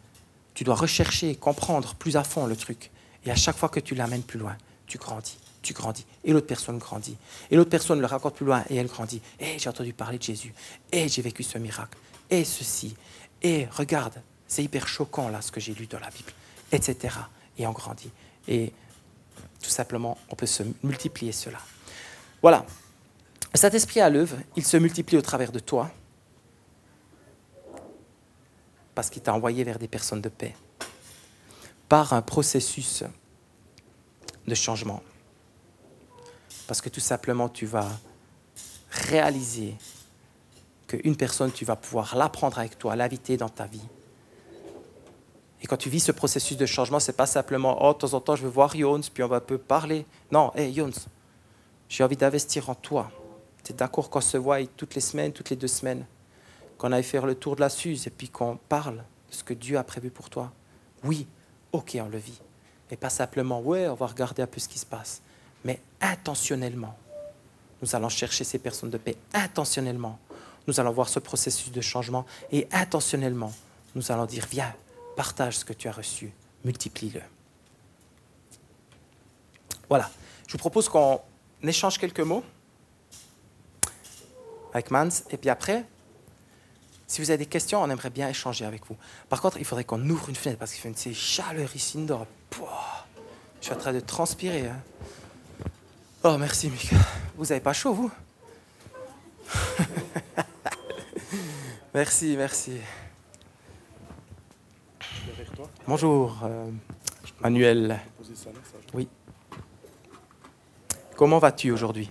Tu 0.55 0.65
dois 0.65 0.77
rechercher, 0.77 1.37
comprendre 1.37 1.95
plus 1.95 2.17
à 2.17 2.25
fond 2.25 2.47
le 2.47 2.57
truc. 2.57 2.91
Et 3.27 3.31
à 3.31 3.37
chaque 3.37 3.59
fois 3.59 3.69
que 3.69 3.81
tu 3.81 3.95
l'amènes 3.95 4.23
plus 4.23 4.39
loin, 4.39 4.57
tu 4.87 4.97
grandis, 4.97 5.37
tu 5.63 5.73
grandis. 5.73 6.07
Et 6.25 6.33
l'autre 6.33 6.47
personne 6.47 6.79
grandit. 6.79 7.17
Et 7.51 7.57
l'autre 7.57 7.71
personne 7.71 8.01
le 8.01 8.07
raconte 8.07 8.35
plus 8.35 8.47
loin 8.47 8.65
et 8.71 8.77
elle 8.77 8.87
grandit. 8.87 9.21
Et 9.41 9.59
j'ai 9.59 9.69
entendu 9.69 9.93
parler 9.93 10.19
de 10.19 10.23
Jésus. 10.23 10.55
Et 10.93 11.09
j'ai 11.09 11.23
vécu 11.23 11.43
ce 11.43 11.59
miracle. 11.59 11.99
Et 12.31 12.45
ceci. 12.45 12.97
Et 13.43 13.67
regarde, 13.67 14.15
c'est 14.47 14.63
hyper 14.63 14.87
choquant 14.89 15.29
là 15.29 15.41
ce 15.41 15.53
que 15.53 15.61
j'ai 15.61 15.75
lu 15.75 15.87
dans 15.87 16.01
la 16.01 16.11
Bible. 16.11 16.33
Etc. 16.73 17.15
Et 17.59 17.67
on 17.67 17.73
grandit. 17.73 18.11
Et 18.47 18.73
tout 19.63 19.71
simplement, 19.71 20.19
on 20.31 20.37
peut 20.37 20.47
se 20.47 20.63
multiplier 20.83 21.33
cela. 21.33 21.59
Voilà, 22.41 22.65
cet 23.55 23.75
esprit 23.75 24.01
à 24.01 24.11
l'œuvre, 24.11 24.37
il 24.57 24.65
se 24.65 24.77
multiplie 24.77 25.17
au 25.17 25.23
travers 25.23 25.51
de 25.51 25.59
toi 25.59 25.91
parce 28.95 29.11
qu'il 29.11 29.23
t'a 29.23 29.33
envoyé 29.33 29.65
vers 29.65 29.79
des 29.79 29.89
personnes 29.89 30.21
de 30.21 30.29
paix 30.29 30.55
par 31.89 32.13
un 32.13 32.23
processus 32.23 33.05
de 34.47 34.55
changement. 34.55 35.03
Parce 36.69 36.83
que 36.83 36.91
tout 36.91 37.01
simplement, 37.01 37.49
tu 37.49 37.65
vas 37.65 37.89
réaliser 38.91 39.75
qu'une 40.87 41.17
personne, 41.17 41.51
tu 41.51 41.65
vas 41.65 41.77
pouvoir 41.77 42.15
l'apprendre 42.15 42.59
avec 42.59 42.79
toi, 42.79 42.95
l'inviter 42.95 43.39
dans 43.39 43.49
ta 43.49 43.65
vie. 43.65 43.83
Et 45.63 45.67
quand 45.67 45.79
tu 45.79 45.89
vis 45.89 46.01
ce 46.01 46.13
processus 46.13 46.59
de 46.59 46.67
changement, 46.67 47.01
c'est 47.01 47.17
pas 47.17 47.27
simplement, 47.27 47.79
oh, 47.81 47.95
de 47.95 47.99
temps 47.99 48.13
en 48.13 48.21
temps, 48.21 48.37
je 48.37 48.43
veux 48.43 48.51
voir 48.51 48.77
Jones, 48.77 49.03
puis 49.13 49.23
on 49.23 49.29
va 49.29 49.37
un 49.37 49.41
peu 49.41 49.57
parler. 49.57 50.05
Non, 50.31 50.53
hé, 50.55 50.65
hey, 50.65 50.75
Jones, 50.75 50.93
j'ai 51.89 52.05
envie 52.05 52.19
d'investir 52.19 52.69
en 52.69 52.75
toi. 52.75 53.11
Tu 53.65 53.73
es 53.73 53.75
d'accord 53.75 54.11
qu'on 54.11 54.21
se 54.21 54.37
voit 54.37 54.65
toutes 54.67 54.95
les 54.95 55.01
semaines, 55.01 55.33
toutes 55.33 55.49
les 55.49 55.57
deux 55.57 55.69
semaines, 55.69 56.05
qu'on 56.77 56.93
aille 56.93 57.03
faire 57.03 57.25
le 57.25 57.35
tour 57.35 57.57
de 57.57 57.63
la 57.63 57.71
Suze 57.71 58.07
et 58.07 58.11
puis 58.11 58.29
qu'on 58.29 58.59
parle 58.69 58.99
de 58.99 59.35
ce 59.35 59.43
que 59.43 59.55
Dieu 59.55 59.79
a 59.79 59.85
prévu 59.85 60.11
pour 60.11 60.29
toi 60.29 60.53
Oui, 61.03 61.27
ok, 61.73 61.97
on 61.99 62.11
le 62.11 62.19
vit. 62.19 62.41
Et 62.91 62.97
pas 62.99 63.11
simplement, 63.11 63.61
ouais, 63.63 63.89
on 63.89 63.95
va 63.95 64.07
regarder 64.07 64.43
un 64.43 64.47
peu 64.47 64.61
ce 64.61 64.69
qui 64.69 64.79
se 64.79 64.87
passe. 64.87 65.23
Mais 65.65 65.81
intentionnellement, 66.01 66.97
nous 67.83 67.95
allons 67.95 68.09
chercher 68.09 68.45
ces 68.45 68.59
personnes 68.59 68.91
de 68.91 68.99
paix. 68.99 69.17
Intentionnellement, 69.35 70.19
nous 70.67 70.79
allons 70.81 70.93
voir 70.93 71.09
ce 71.09 71.19
processus 71.19 71.73
de 71.73 71.81
changement. 71.81 72.27
Et 72.53 72.69
intentionnellement, 72.73 73.53
nous 73.95 74.13
allons 74.13 74.27
dire, 74.27 74.47
viens, 74.51 74.75
partage 75.17 75.59
ce 75.59 75.65
que 75.65 75.73
tu 75.73 75.89
as 75.89 75.93
reçu, 75.93 76.33
multiplie-le. 76.65 77.23
Voilà, 79.89 80.11
je 80.47 80.53
vous 80.53 80.59
propose 80.59 80.89
qu'on 80.89 81.21
échange 81.63 81.99
quelques 81.99 82.21
mots 82.21 82.45
avec 84.73 84.91
Mans. 84.91 85.09
Et 85.31 85.37
puis 85.37 85.51
après, 85.51 85.85
si 87.07 87.23
vous 87.23 87.31
avez 87.31 87.39
des 87.39 87.47
questions, 87.47 87.83
on 87.83 87.89
aimerait 87.89 88.11
bien 88.11 88.29
échanger 88.29 88.67
avec 88.67 88.87
vous. 88.87 88.97
Par 89.31 89.41
contre, 89.41 89.57
il 89.57 89.65
faudrait 89.65 89.85
qu'on 89.85 90.07
ouvre 90.11 90.29
une 90.29 90.37
fenêtre 90.37 90.59
parce 90.59 90.73
qu'il 90.73 90.83
fait 90.83 91.09
une 91.09 91.15
chaleur 91.15 91.75
ici. 91.75 92.07
Je 92.07 93.65
suis 93.65 93.73
en 93.73 93.77
train 93.79 93.95
de 93.95 94.01
transpirer. 94.01 94.67
Hein. 94.67 94.83
Oh, 96.25 96.37
merci, 96.37 96.69
Mika. 96.69 96.97
Vous 97.37 97.45
n'avez 97.45 97.61
pas 97.61 97.73
chaud, 97.73 97.95
vous? 97.95 98.11
Merci, 101.95 102.37
merci. 102.37 102.73
Bonjour, 105.87 106.39
euh, 106.45 106.71
Manuel. 107.41 107.99
Oui. 108.93 109.09
Comment 111.17 111.39
vas-tu 111.39 111.71
aujourd'hui? 111.71 112.11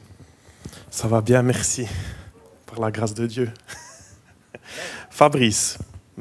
Ça 0.90 1.08
va 1.08 1.22
bien, 1.22 1.42
merci. 1.44 1.88
par 2.66 2.80
la 2.80 2.92
grâce 2.92 3.14
de 3.14 3.28
Dieu. 3.28 3.52
Fabrice, 5.10 5.78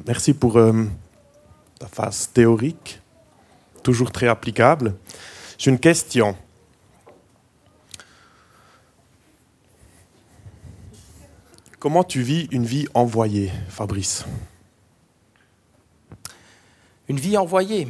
merci 0.07 0.35
pour 0.35 0.59
euh, 0.59 0.85
ta 1.79 1.87
phase 1.89 2.31
théorique, 2.33 3.01
toujours 3.83 4.13
très 4.13 4.29
applicable. 4.29 4.95
J'ai 5.59 5.71
une 5.71 5.81
question. 5.81 6.37
Comment 11.79 12.05
tu 12.05 12.23
vis 12.23 12.49
une 12.53 12.65
vie 12.65 12.87
envoyée, 12.95 13.53
Fabrice 13.69 14.25
Une 17.07 17.21
vie 17.21 17.37
envoyée. 17.37 17.87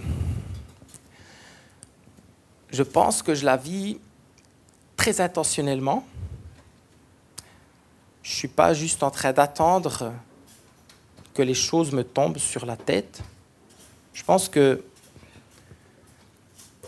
Je 2.72 2.82
pense 2.82 3.22
que 3.22 3.32
je 3.36 3.44
la 3.44 3.56
vis 3.56 4.00
très 4.96 5.20
intentionnellement. 5.20 6.04
Je 8.24 8.32
ne 8.32 8.34
suis 8.34 8.48
pas 8.48 8.74
juste 8.74 9.04
en 9.04 9.10
train 9.12 9.32
d'attendre 9.32 10.12
que 11.32 11.42
les 11.42 11.54
choses 11.54 11.92
me 11.92 12.02
tombent 12.02 12.38
sur 12.38 12.66
la 12.66 12.76
tête. 12.76 13.22
Je 14.12 14.24
pense 14.24 14.48
que 14.48 14.82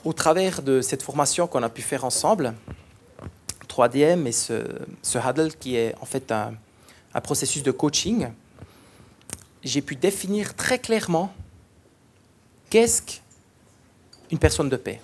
au 0.04 0.12
travers 0.12 0.62
de 0.62 0.80
cette 0.80 1.02
formation 1.02 1.46
qu'on 1.46 1.62
a 1.62 1.68
pu 1.68 1.82
faire 1.82 2.04
ensemble, 2.04 2.54
3DM 3.68 4.26
et 4.26 4.32
ce, 4.32 4.64
ce 5.00 5.56
qui 5.56 5.76
est 5.76 5.94
en 6.00 6.04
fait 6.04 6.32
un, 6.32 6.54
un 7.18 7.20
processus 7.20 7.64
de 7.64 7.72
coaching, 7.72 8.28
j'ai 9.64 9.82
pu 9.82 9.96
définir 9.96 10.54
très 10.54 10.78
clairement 10.78 11.34
qu'est-ce 12.70 13.02
qu'une 13.02 14.38
personne 14.38 14.68
de 14.68 14.76
paix. 14.76 15.00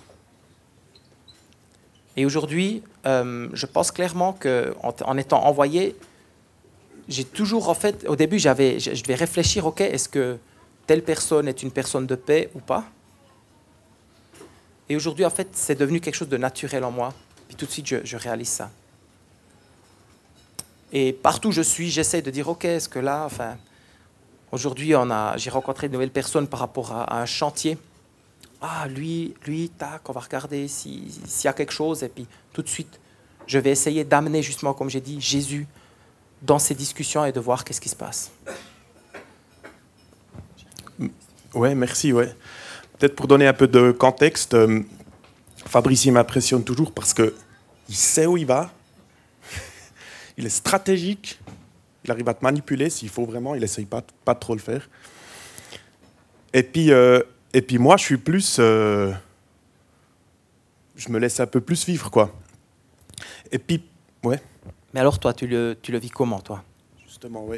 Et 2.15 2.25
aujourd'hui, 2.25 2.81
euh, 3.05 3.49
je 3.51 3.65
pense 3.65 3.91
clairement 3.91 4.31
qu'en 4.31 4.93
en 5.03 5.17
étant 5.17 5.43
envoyé, 5.45 5.97
j'ai 7.09 7.25
toujours, 7.25 7.67
en 7.67 7.73
fait, 7.73 8.05
au 8.07 8.15
début, 8.15 8.39
j'avais, 8.39 8.79
je 8.79 9.03
devais 9.03 9.15
réfléchir, 9.15 9.65
ok, 9.65 9.81
est-ce 9.81 10.07
que 10.07 10.37
telle 10.87 11.03
personne 11.03 11.49
est 11.49 11.63
une 11.63 11.71
personne 11.71 12.07
de 12.07 12.15
paix 12.15 12.49
ou 12.55 12.59
pas? 12.59 12.85
Et 14.87 14.95
aujourd'hui, 14.95 15.25
en 15.25 15.29
fait, 15.29 15.49
c'est 15.51 15.75
devenu 15.75 15.99
quelque 15.99 16.15
chose 16.15 16.29
de 16.29 16.37
naturel 16.37 16.85
en 16.85 16.91
moi. 16.91 17.13
Puis 17.49 17.57
tout 17.57 17.65
de 17.65 17.71
suite, 17.71 17.87
je, 17.87 17.97
je 18.05 18.15
réalise 18.15 18.47
ça. 18.47 18.71
Et 20.97 21.11
partout 21.11 21.49
où 21.49 21.51
je 21.51 21.61
suis, 21.61 21.91
j'essaie 21.91 22.21
de 22.21 22.31
dire, 22.31 22.47
ok, 22.47 22.63
est-ce 22.63 22.87
que 22.87 22.99
là, 22.99 23.25
enfin, 23.25 23.57
aujourd'hui, 24.53 24.95
on 24.95 25.11
a, 25.11 25.35
j'ai 25.35 25.49
rencontré 25.49 25.89
de 25.89 25.93
nouvelles 25.93 26.09
personnes 26.09 26.47
par 26.47 26.61
rapport 26.61 26.93
à, 26.93 27.19
un 27.19 27.25
chantier. 27.25 27.77
Ah, 28.61 28.87
lui, 28.87 29.33
lui, 29.45 29.67
tac, 29.67 30.07
on 30.07 30.13
va 30.13 30.21
regarder 30.21 30.69
s'il 30.69 31.11
y 31.43 31.47
a 31.49 31.51
quelque 31.51 31.73
chose. 31.73 32.01
Et 32.01 32.07
puis, 32.07 32.25
tout 32.53 32.61
de 32.61 32.69
suite, 32.69 32.97
je 33.45 33.59
vais 33.59 33.71
essayer 33.71 34.05
d'amener, 34.05 34.41
justement, 34.41 34.73
comme 34.73 34.89
j'ai 34.89 35.01
dit, 35.01 35.19
Jésus 35.19 35.67
dans 36.41 36.59
ces 36.59 36.75
discussions 36.75 37.25
et 37.25 37.33
de 37.33 37.41
voir 37.41 37.65
qu'est-ce 37.65 37.81
qui 37.81 37.89
se 37.89 37.95
passe. 37.97 38.31
Ouais, 41.53 41.75
merci. 41.75 42.13
Ouais. 42.13 42.33
Peut-être 42.97 43.17
pour 43.17 43.27
donner 43.27 43.47
un 43.47 43.53
peu 43.53 43.67
de 43.67 43.91
contexte, 43.91 44.53
euh, 44.53 44.79
Fabrice 45.65 46.05
m'impressionne 46.05 46.63
toujours 46.63 46.93
parce 46.93 47.13
que 47.13 47.35
il 47.89 47.95
sait 47.95 48.25
où 48.25 48.37
il 48.37 48.45
va, 48.45 48.71
il 50.37 50.45
est 50.45 50.49
stratégique, 50.49 51.39
il 52.03 52.11
arrive 52.11 52.27
à 52.29 52.33
te 52.33 52.43
manipuler 52.43 52.89
s'il 52.89 53.09
faut 53.09 53.25
vraiment, 53.25 53.55
il 53.55 53.63
essaye 53.63 53.85
pas 53.85 54.03
pas 54.23 54.33
de 54.33 54.39
trop 54.39 54.53
le 54.53 54.61
faire. 54.61 54.89
Et 56.53 56.63
puis 56.63 56.91
euh, 56.91 57.21
et 57.53 57.61
puis 57.61 57.77
moi 57.77 57.97
je 57.97 58.03
suis 58.03 58.17
plus, 58.17 58.57
euh, 58.59 59.11
je 60.95 61.09
me 61.09 61.19
laisse 61.19 61.39
un 61.39 61.47
peu 61.47 61.61
plus 61.61 61.85
vivre 61.85 62.09
quoi. 62.11 62.33
Et 63.51 63.59
puis 63.59 63.83
ouais. 64.23 64.41
Mais 64.95 65.01
alors, 65.01 65.19
toi, 65.19 65.33
tu 65.33 65.45
le, 65.45 65.77
tu 65.81 65.91
le 65.91 65.99
vis 65.99 66.09
comment, 66.09 66.39
toi? 66.39 66.63
Justement, 67.05 67.43
oui. 67.45 67.57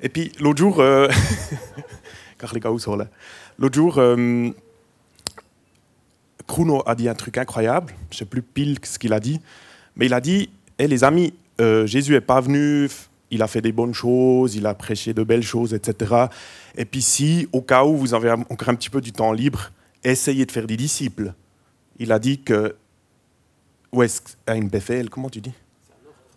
Et 0.00 0.08
puis, 0.08 0.30
l'autre 0.38 0.60
jour, 0.60 0.78
euh... 0.78 1.08
car 2.38 2.54
les 2.54 2.60
gars, 2.60 2.70
où 2.70 2.78
sont 2.78 2.94
là? 2.94 3.08
L'autre 3.58 3.74
jour. 3.74 4.00
Kruno 6.46 6.84
a 6.86 6.94
dit 6.94 7.08
un 7.08 7.14
truc 7.14 7.38
incroyable. 7.38 7.92
Je 8.10 8.14
ne 8.14 8.18
sais 8.20 8.24
plus 8.24 8.42
pile 8.42 8.78
ce 8.84 9.00
qu'il 9.00 9.12
a 9.12 9.18
dit. 9.18 9.40
Mais 9.96 10.06
il 10.06 10.14
a 10.14 10.20
dit 10.20 10.48
hey, 10.78 10.86
les 10.86 11.02
amis, 11.02 11.34
euh, 11.60 11.86
Jésus 11.86 12.12
n'est 12.12 12.20
pas 12.20 12.40
venu, 12.40 12.88
il 13.30 13.42
a 13.42 13.46
fait 13.46 13.60
des 13.60 13.72
bonnes 13.72 13.94
choses, 13.94 14.56
il 14.56 14.66
a 14.66 14.74
prêché 14.74 15.14
de 15.14 15.22
belles 15.22 15.42
choses, 15.42 15.74
etc. 15.74 16.26
Et 16.76 16.84
puis, 16.84 17.02
si, 17.02 17.48
au 17.52 17.60
cas 17.60 17.84
où 17.84 17.96
vous 17.96 18.14
avez 18.14 18.30
encore 18.30 18.68
un 18.68 18.74
petit 18.74 18.90
peu 18.90 19.00
du 19.00 19.12
temps 19.12 19.32
libre, 19.32 19.70
essayez 20.02 20.46
de 20.46 20.52
faire 20.52 20.66
des 20.66 20.76
disciples. 20.76 21.32
Il 21.98 22.12
a 22.12 22.18
dit 22.18 22.40
que. 22.40 22.76
Où 23.92 24.02
est-ce 24.02 24.20
une 24.48 24.68
BFL, 24.68 25.10
comment 25.10 25.28
tu 25.28 25.40
dis? 25.40 25.52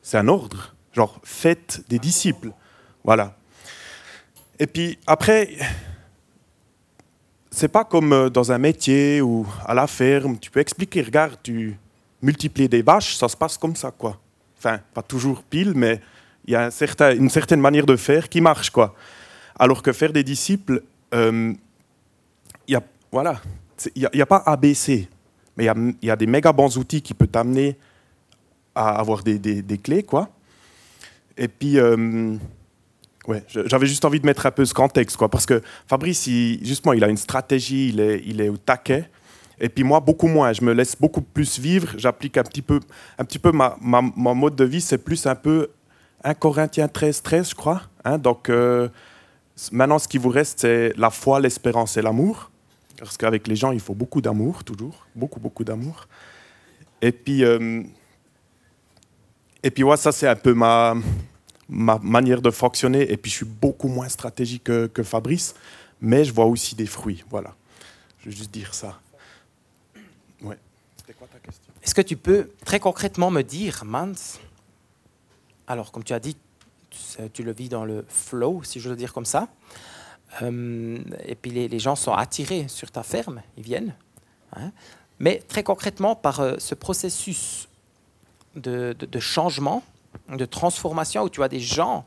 C'est 0.02 0.18
un 0.18 0.28
ordre. 0.28 0.74
Genre, 0.92 1.20
faites 1.24 1.84
des 1.88 2.00
disciples. 2.00 2.52
Voilà. 3.04 3.38
Et 4.60 4.68
puis 4.68 4.98
après, 5.06 5.50
c'est 7.52 7.68
pas 7.68 7.86
comme 7.86 8.30
dans 8.30 8.52
un 8.52 8.58
métier 8.58 9.22
ou 9.22 9.46
à 9.66 9.74
la 9.74 9.86
ferme, 9.86 10.40
tu 10.40 10.50
peux 10.50 10.60
expliquer, 10.60 11.04
regarde, 11.04 11.38
tu 11.44 11.78
multiplies 12.22 12.70
des 12.70 12.82
vaches, 12.82 13.16
ça 13.16 13.28
se 13.28 13.38
passe 13.38 13.58
comme 13.58 13.76
ça, 13.76 13.92
quoi. 13.92 14.20
Enfin, 14.64 14.80
pas 14.94 15.02
toujours 15.02 15.44
pile, 15.44 15.74
mais 15.76 16.00
il 16.46 16.54
y 16.54 16.56
a 16.56 16.70
une 17.16 17.30
certaine 17.30 17.60
manière 17.60 17.86
de 17.86 17.98
faire 17.98 18.30
qui 18.30 18.40
marche, 18.40 18.70
quoi. 18.70 18.96
Alors 19.60 19.82
que 19.82 19.92
faire 19.92 20.14
des 20.14 20.24
disciples, 20.24 20.84
euh, 21.14 21.54
y 22.70 22.76
a, 22.76 22.82
voilà, 23.12 23.42
il 23.94 24.08
n'y 24.14 24.22
a, 24.22 24.24
a, 24.24 24.26
pas 24.26 24.42
ABC, 24.46 25.10
mais 25.58 25.66
il 25.66 26.08
y, 26.08 26.10
a, 26.10 26.16
des 26.16 26.26
méga 26.28 26.54
bons 26.54 26.78
outils 26.78 27.02
qui 27.02 27.14
peuvent 27.14 27.28
t'amener 27.28 27.78
à 28.74 29.00
avoir 29.00 29.22
des, 29.24 29.80
clés, 29.84 30.04
quoi. 30.04 30.30
Et 31.38 31.50
puis, 31.50 31.78
euh, 31.78 32.38
ouais, 33.28 33.44
j'avais 33.48 33.86
juste 33.86 34.06
envie 34.06 34.22
de 34.22 34.26
mettre 34.26 34.46
un 34.46 34.52
peu 34.52 34.64
ce 34.64 34.74
contexte, 34.74 35.18
quoi, 35.18 35.28
parce 35.28 35.46
que 35.46 35.62
Fabrice, 35.88 36.26
il, 36.28 36.66
justement, 36.66 36.94
il 36.94 37.04
a 37.04 37.10
une 37.10 37.18
stratégie, 37.18 37.90
il 37.90 38.00
est, 38.00 38.22
il 38.26 38.40
est 38.40 38.48
au 38.48 38.58
taquet. 38.58 39.10
Et 39.60 39.70
puis 39.70 39.84
moi, 39.84 40.00
beaucoup 40.00 40.28
moins. 40.28 40.54
Je 40.54 40.64
me 40.64 40.74
laisse 40.74 40.96
beaucoup 41.00 41.22
plus 41.22 41.60
vivre. 41.60 41.94
J'applique 41.98 42.38
un 42.38 42.44
petit 42.44 42.62
peu, 42.62 42.80
un 43.18 43.26
petit 43.26 43.40
peu 43.40 43.52
ma, 43.52 43.78
ma, 43.82 44.02
mon 44.02 44.36
mode 44.36 44.56
de 44.56 44.64
vie, 44.64 44.82
c'est 44.82 44.98
plus 44.98 45.26
un 45.26 45.36
peu 45.36 45.70
1 46.24 46.34
Corinthiens 46.36 46.88
13, 46.88 47.22
13, 47.22 47.50
je 47.50 47.56
crois. 47.56 47.84
Hein, 48.04 48.18
donc, 48.18 48.50
euh, 48.50 48.90
maintenant, 49.72 50.00
ce 50.00 50.08
qui 50.08 50.18
vous 50.18 50.30
reste, 50.30 50.62
c'est 50.62 50.94
la 50.98 51.10
foi, 51.10 51.40
l'espérance 51.40 51.98
et 51.98 52.02
l'amour. 52.02 52.50
Parce 52.98 53.18
qu'avec 53.18 53.48
les 53.48 53.56
gens, 53.56 53.72
il 53.72 53.80
faut 53.80 53.96
beaucoup 53.96 54.22
d'amour, 54.22 54.64
toujours. 54.64 55.06
Beaucoup, 55.16 55.40
beaucoup 55.40 55.64
d'amour. 55.64 56.08
Et 57.02 57.12
puis, 57.12 57.44
euh, 57.44 57.84
et 59.62 59.72
puis, 59.72 59.84
ouais, 59.84 59.98
ça, 59.98 60.12
c'est 60.12 60.28
un 60.28 60.36
peu 60.36 60.54
ma, 60.54 60.96
ma 61.70 62.00
manière 62.00 62.42
de 62.42 62.52
fonctionner. 62.52 63.12
Et 63.12 63.18
puis, 63.18 63.32
je 63.32 63.38
suis 63.38 63.46
beaucoup 63.46 63.88
moins 63.88 64.10
stratégique 64.10 64.66
que, 64.66 64.88
que 64.88 65.04
Fabrice, 65.04 65.56
mais 66.02 66.24
je 66.24 66.34
vois 66.34 66.46
aussi 66.46 66.76
des 66.76 66.86
fruits. 66.86 67.24
Voilà. 67.30 67.56
Je 68.20 68.30
veux 68.30 68.36
juste 68.36 68.52
dire 68.52 68.74
ça. 68.74 69.00
Ouais. 70.44 70.58
C'était 70.98 71.14
quoi 71.14 71.28
ta 71.28 71.40
question? 71.40 71.74
Est-ce 71.82 71.96
que 71.96 72.02
tu 72.02 72.18
peux 72.18 72.52
très 72.66 72.80
concrètement 72.80 73.32
me 73.32 73.42
dire, 73.42 73.84
Mans, 73.86 74.14
alors 75.68 75.92
comme 75.92 76.04
tu 76.04 76.14
as 76.14 76.20
dit, 76.20 76.38
tu 77.34 77.44
le 77.44 77.52
vis 77.52 77.70
dans 77.70 77.86
le 77.86 78.06
flow, 78.08 78.64
si 78.64 78.80
je 78.80 78.90
veux 78.90 78.96
dire 78.96 79.14
comme 79.14 79.26
ça, 79.26 79.48
euh, 80.42 80.98
et 81.26 81.36
puis 81.36 81.52
les, 81.52 81.68
les, 81.68 81.80
gens 81.80 81.96
sont 81.96 82.14
attirés 82.14 82.68
sur 82.68 82.90
ta 82.90 83.04
ferme, 83.04 83.42
ils 83.58 83.64
viennent. 83.64 83.96
Hein, 84.56 84.72
mais 85.20 85.40
très 85.48 85.64
concrètement, 85.64 86.16
par 86.16 86.40
euh, 86.40 86.56
ce 86.58 86.76
processus 86.76 87.68
de, 88.56 88.96
de, 88.98 89.06
de, 89.06 89.20
changement, 89.20 89.84
de 90.30 90.46
transformation, 90.46 91.24
où 91.24 91.30
tu 91.30 91.44
as 91.44 91.50
des 91.50 91.60
gens 91.60 92.06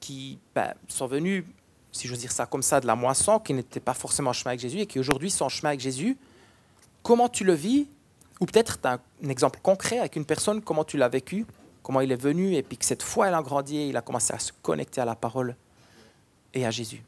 qui 0.00 0.38
ben, 0.54 0.74
sont 0.88 1.06
venus, 1.06 1.44
si 1.92 2.06
je 2.06 2.12
veux 2.12 2.18
dire 2.18 2.32
ça 2.32 2.46
comme 2.46 2.62
ça, 2.62 2.80
de 2.80 2.86
la 2.86 2.96
moisson, 2.96 3.38
qui 3.38 3.54
n'étaient 3.54 3.80
pas 3.80 3.94
forcément 3.94 4.30
en 4.30 4.34
chemin 4.34 4.50
avec 4.50 4.60
Jésus 4.60 4.80
et 4.80 4.86
qui 4.86 4.98
aujourd'hui 4.98 5.30
sont 5.30 5.46
en 5.46 5.48
chemin 5.48 5.70
avec 5.70 5.80
Jésus. 5.80 6.16
Comment 7.06 7.28
tu 7.28 7.44
le 7.44 7.52
vis 7.52 7.86
Ou 8.40 8.46
peut-être 8.46 8.80
tu 8.80 8.88
as 8.88 8.98
un 9.24 9.28
exemple 9.28 9.60
concret 9.62 10.00
avec 10.00 10.16
une 10.16 10.24
personne, 10.24 10.60
comment 10.60 10.82
tu 10.82 10.96
l'as 10.96 11.08
vécu 11.08 11.46
Comment 11.84 12.00
il 12.00 12.10
est 12.10 12.20
venu 12.20 12.54
et 12.54 12.64
puis 12.64 12.76
que 12.76 12.84
cette 12.84 13.04
fois, 13.04 13.28
elle 13.28 13.34
a 13.34 13.42
grandi 13.42 13.76
et 13.76 13.86
il 13.86 13.96
a 13.96 14.02
commencé 14.02 14.34
à 14.34 14.40
se 14.40 14.50
connecter 14.60 15.00
à 15.00 15.04
la 15.04 15.14
parole 15.14 15.54
et 16.52 16.66
à 16.66 16.72
Jésus 16.72 17.04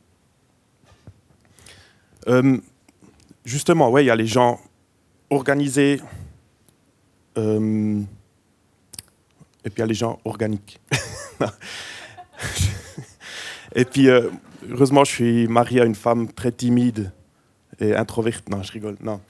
euh, 2.28 2.58
Justement, 3.44 3.90
oui, 3.90 4.04
il 4.04 4.06
y 4.06 4.10
a 4.10 4.14
les 4.14 4.28
gens 4.28 4.60
organisés. 5.30 6.00
Euh, 7.36 8.00
et 9.64 9.70
puis 9.70 9.78
il 9.78 9.80
y 9.80 9.82
a 9.82 9.86
les 9.86 9.94
gens 9.94 10.20
organiques. 10.24 10.80
et 13.74 13.84
puis, 13.84 14.08
euh, 14.08 14.30
heureusement, 14.70 15.02
je 15.02 15.10
suis 15.10 15.48
marié 15.48 15.80
à 15.80 15.84
une 15.84 15.96
femme 15.96 16.32
très 16.32 16.52
timide 16.52 17.10
et 17.80 17.96
introvertie. 17.96 18.48
Non, 18.48 18.62
je 18.62 18.70
rigole. 18.70 18.96
Non, 19.00 19.20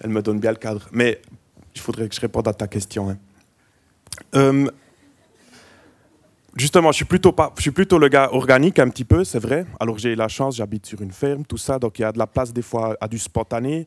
elle 0.00 0.10
me 0.10 0.22
donne 0.22 0.40
bien 0.40 0.50
le 0.50 0.56
cadre. 0.56 0.88
Mais 0.92 1.20
il 1.74 1.80
faudrait 1.80 2.08
que 2.08 2.14
je 2.14 2.20
réponde 2.20 2.48
à 2.48 2.52
ta 2.52 2.66
question. 2.66 3.10
Hein. 3.10 3.18
Euh, 4.34 4.66
justement, 6.56 6.92
je 6.92 6.96
suis, 6.96 7.04
plutôt 7.04 7.32
pas, 7.32 7.52
je 7.56 7.62
suis 7.62 7.70
plutôt 7.70 7.98
le 7.98 8.08
gars 8.08 8.30
organique 8.32 8.78
un 8.78 8.88
petit 8.88 9.04
peu, 9.04 9.24
c'est 9.24 9.38
vrai. 9.38 9.64
Alors 9.80 9.98
j'ai 9.98 10.14
la 10.16 10.28
chance, 10.28 10.56
j'habite 10.56 10.86
sur 10.86 11.00
une 11.02 11.12
ferme, 11.12 11.44
tout 11.44 11.56
ça. 11.56 11.78
Donc 11.78 11.98
il 11.98 12.02
y 12.02 12.04
a 12.04 12.12
de 12.12 12.18
la 12.18 12.26
place 12.26 12.52
des 12.52 12.62
fois 12.62 12.96
à 13.00 13.08
du 13.08 13.18
spontané, 13.18 13.86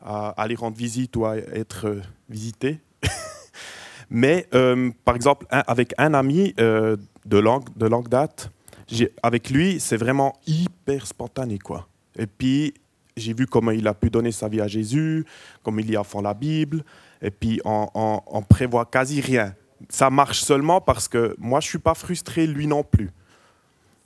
à 0.00 0.30
aller 0.30 0.54
rendre 0.54 0.76
visite 0.76 1.16
ou 1.16 1.26
à 1.26 1.36
être 1.36 1.96
visité. 2.28 2.80
Mais 4.10 4.46
euh, 4.54 4.90
par 5.04 5.16
exemple, 5.16 5.46
avec 5.50 5.94
un 5.98 6.14
ami 6.14 6.54
euh, 6.60 6.96
de, 7.24 7.38
longue, 7.38 7.68
de 7.76 7.86
longue 7.86 8.08
date, 8.08 8.50
avec 9.22 9.50
lui, 9.50 9.80
c'est 9.80 9.96
vraiment 9.96 10.34
hyper 10.46 11.06
spontané. 11.06 11.58
Quoi. 11.58 11.88
Et 12.18 12.26
puis, 12.26 12.74
j'ai 13.16 13.34
vu 13.34 13.46
comment 13.46 13.70
il 13.70 13.86
a 13.86 13.94
pu 13.94 14.10
donner 14.10 14.32
sa 14.32 14.48
vie 14.48 14.60
à 14.60 14.68
Jésus, 14.68 15.24
comme 15.62 15.80
il 15.80 15.90
y 15.90 15.96
a 15.96 16.04
fond 16.04 16.22
la 16.22 16.34
Bible, 16.34 16.84
et 17.20 17.30
puis 17.30 17.60
on, 17.64 18.42
prévoit 18.48 18.86
quasi 18.86 19.20
rien. 19.20 19.54
Ça 19.88 20.10
marche 20.10 20.40
seulement 20.40 20.80
parce 20.80 21.08
que 21.08 21.34
moi, 21.38 21.60
je 21.60 21.68
suis 21.68 21.78
pas 21.78 21.94
frustré, 21.94 22.46
lui 22.46 22.66
non 22.66 22.84
plus. 22.84 23.10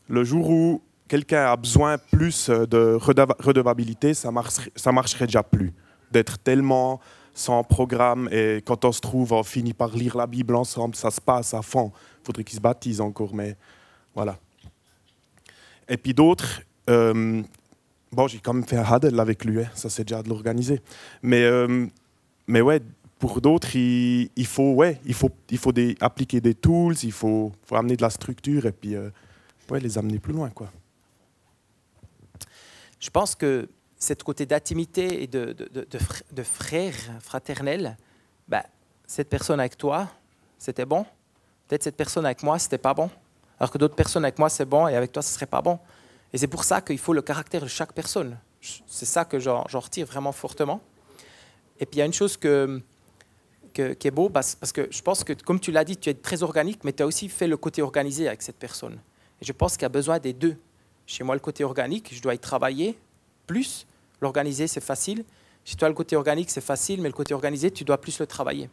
Le 0.09 0.25
jour 0.25 0.49
où 0.49 0.83
quelqu'un 1.09 1.47
a 1.47 1.57
besoin 1.57 1.99
plus 1.99 2.49
de 2.49 2.97
redeva- 2.99 3.41
redevabilité, 3.43 4.15
ça, 4.15 4.31
marcherait, 4.31 4.71
marcherait 4.93 5.27
déjà 5.27 5.43
plus. 5.43 5.73
D'être 6.11 6.39
tellement 6.39 7.01
sans 7.35 7.63
programme 7.63 8.29
et 8.33 8.63
quand 8.65 8.85
on 8.85 8.93
se 8.93 9.01
trouve, 9.01 9.33
on 9.33 9.43
finit 9.43 9.75
par 9.75 9.91
lire 9.91 10.17
la 10.17 10.27
Bible 10.27 10.55
ensemble, 10.57 10.95
ça 10.95 11.11
se 11.11 11.21
passe 11.21 11.53
à 11.53 11.61
fond. 11.63 11.93
Il 12.23 12.27
faudrait 12.27 12.45
qu'ils 12.45 12.57
se 12.57 12.63
baptisent 12.63 13.01
encore, 13.01 13.35
mais 13.35 13.57
voilà. 14.15 14.39
Et 15.89 15.99
puis 15.99 16.15
d'autres, 16.15 16.63
euh, 16.89 17.43
bon, 18.17 18.27
j'ai 18.27 18.39
quand 18.41 18.55
même 18.55 18.65
fait 18.65 18.79
un 18.79 18.97
huddle 18.97 19.21
avec 19.21 19.45
lui, 19.45 19.61
hein, 19.63 19.71
ça 19.75 19.91
c'est 19.91 20.05
déjà 20.05 20.23
de 20.23 20.29
l'organiser. 20.29 20.81
Mais, 21.23 21.43
euh, 21.45 21.87
mais 22.47 22.63
ouais, 22.63 22.81
pour 23.19 23.41
d'autres, 23.41 23.77
il, 23.77 24.31
il 24.35 24.47
faut, 24.47 24.73
ouais, 24.73 25.01
il 25.05 25.15
faut, 25.15 25.31
il 25.51 25.59
faut 25.59 25.73
des, 25.73 25.95
appliquer 26.01 26.41
des 26.41 26.55
tools, 26.55 26.97
il 27.03 27.13
faut, 27.13 27.53
faut 27.67 27.77
amener 27.77 27.97
de 27.97 28.03
la 28.03 28.11
structure 28.11 28.65
et 28.67 28.73
puis 28.73 28.95
euh, 28.95 29.11
ouais, 29.71 29.81
les 29.81 29.99
amener 29.99 30.19
plus 30.19 30.33
loin. 30.33 30.51
Quoi. 30.51 30.69
Je 32.99 33.11
pense 33.11 33.35
que 33.35 33.69
cette 33.99 34.23
côté 34.23 34.47
d'intimité 34.47 35.23
et 35.23 35.27
de, 35.27 35.53
de, 35.53 35.69
de, 35.73 35.87
de 35.91 35.99
fr- 35.99 36.23
de 36.33 36.43
frère 36.43 36.95
fraternel, 37.21 37.97
bah, 38.49 38.65
cette 39.07 39.29
personne 39.29 39.61
avec 39.61 39.77
toi, 39.77 40.09
c'était 40.59 40.87
bon. 40.87 41.05
Peut-être 41.69 41.83
cette 41.85 41.97
personne 41.97 42.25
avec 42.25 42.43
moi, 42.43 42.59
c'était 42.59 42.79
pas 42.79 42.95
bon. 42.95 43.11
Alors 43.59 43.71
que 43.71 43.79
d'autres 43.79 43.95
personnes 43.97 44.25
avec 44.25 44.39
moi, 44.39 44.49
c'est 44.49 44.67
bon, 44.67 44.89
et 44.89 44.95
avec 44.95 45.13
toi, 45.13 45.23
ce 45.23 45.33
serait 45.33 45.47
pas 45.47 45.63
bon. 45.63 45.79
Et 46.33 46.39
c'est 46.39 46.47
pour 46.47 46.65
ça 46.65 46.81
qu'il 46.81 46.99
faut 46.99 47.13
le 47.13 47.23
caractère 47.23 47.63
de 47.63 47.69
chaque 47.69 47.93
personne. 47.93 48.39
C'est 48.61 49.07
ça 49.07 49.25
que 49.25 49.39
j'en 49.39 49.65
retire 49.65 50.07
vraiment 50.07 50.33
fortement. 50.33 50.81
Et 51.79 51.87
puis 51.87 51.97
il 51.97 51.99
y 51.99 52.03
a 52.03 52.07
une 52.07 52.13
chose 52.13 52.37
que, 52.37 52.83
qui 53.73 54.09
est 54.09 54.11
beau, 54.11 54.29
parce 54.29 54.57
que 54.73 54.89
je 54.91 55.03
pense 55.03 55.23
que, 55.25 55.33
comme 55.33 55.61
tu 55.61 55.71
l'as 55.71 55.85
dit, 55.85 55.97
tu 55.97 56.11
es 56.11 56.15
très 56.15 56.43
organique, 56.43 56.83
mais 56.85 56.93
tu 56.93 57.03
as 57.03 57.07
aussi 57.07 57.29
fait 57.29 57.47
le 57.47 57.57
côté 57.57 57.83
organisé 57.83 58.27
avec 58.27 58.43
cette 58.43 58.57
personne. 58.57 58.99
Et 59.41 59.45
je 59.45 59.53
pense 59.53 59.75
qu'il 59.75 59.83
y 59.83 59.87
a 59.87 59.91
besoin 59.91 60.19
des 60.19 60.33
deux. 60.33 60.57
Chez 61.07 61.23
moi, 61.23 61.35
le 61.35 61.41
côté 61.41 61.63
organique, 61.63 62.15
je 62.15 62.21
dois 62.21 62.35
y 62.35 62.39
travailler 62.39 62.99
plus. 63.47 63.87
L'organiser, 64.21 64.67
c'est 64.67 64.81
facile. 64.81 65.25
Chez 65.65 65.77
toi, 65.77 65.89
le 65.89 65.95
côté 65.95 66.17
organique, 66.17 66.51
c'est 66.51 66.61
facile, 66.61 67.01
mais 67.03 67.09
le 67.09 67.15
côté 67.15 67.35
organisé, 67.35 67.71
tu 67.71 67.85
dois 67.85 68.01
plus 68.01 68.19
le 68.19 68.27
travailler. 68.27 68.71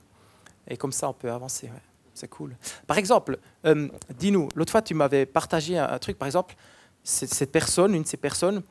Et 0.67 0.77
comme 0.77 0.91
ça, 0.91 1.09
on 1.09 1.13
peut 1.13 1.31
avancer. 1.31 1.69
C'est 2.13 2.29
cool. 2.29 2.55
Par 2.87 2.97
exemple, 2.97 3.39
euh, 3.65 3.89
dis-nous, 4.17 4.49
l'autre 4.55 4.71
fois, 4.71 4.81
tu 4.81 4.93
m'avais 4.93 5.25
partagé 5.25 5.77
un 5.77 5.99
truc, 5.99 6.17
par 6.17 6.27
exemple, 6.27 6.55
cette 7.03 7.51
personne, 7.51 7.95
une 7.95 8.03
de 8.03 8.07
ces 8.07 8.17
personnes, 8.17 8.61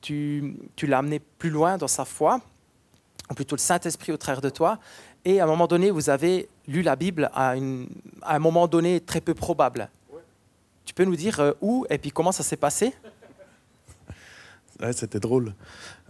tu, 0.00 0.56
l'as 0.82 0.98
amené 0.98 1.20
plus 1.20 1.50
loin 1.50 1.78
dans 1.78 1.88
sa 1.88 2.04
foi, 2.04 2.40
ou 3.30 3.34
plutôt 3.34 3.56
le 3.56 3.60
Saint-Esprit 3.60 4.12
au 4.12 4.16
travers 4.16 4.40
de 4.40 4.50
toi, 4.50 4.78
et 5.24 5.40
à 5.40 5.44
un 5.44 5.46
moment 5.46 5.66
donné, 5.66 5.90
vous 5.90 6.08
avez 6.10 6.48
lu 6.68 6.82
la 6.82 6.94
Bible 6.94 7.30
à, 7.34 7.54
un 7.54 8.38
moment 8.38 8.68
donné 8.68 9.00
très 9.00 9.20
peu 9.20 9.34
probable. 9.34 9.88
Tu 10.84 10.94
peux 10.94 11.04
nous 11.04 11.16
dire 11.16 11.40
euh, 11.40 11.52
où 11.60 11.84
et 11.90 11.98
puis 11.98 12.12
comment 12.12 12.30
ça 12.30 12.44
s'est 12.44 12.56
passé? 12.56 12.94
C'était 14.92 15.18
drôle. 15.18 15.52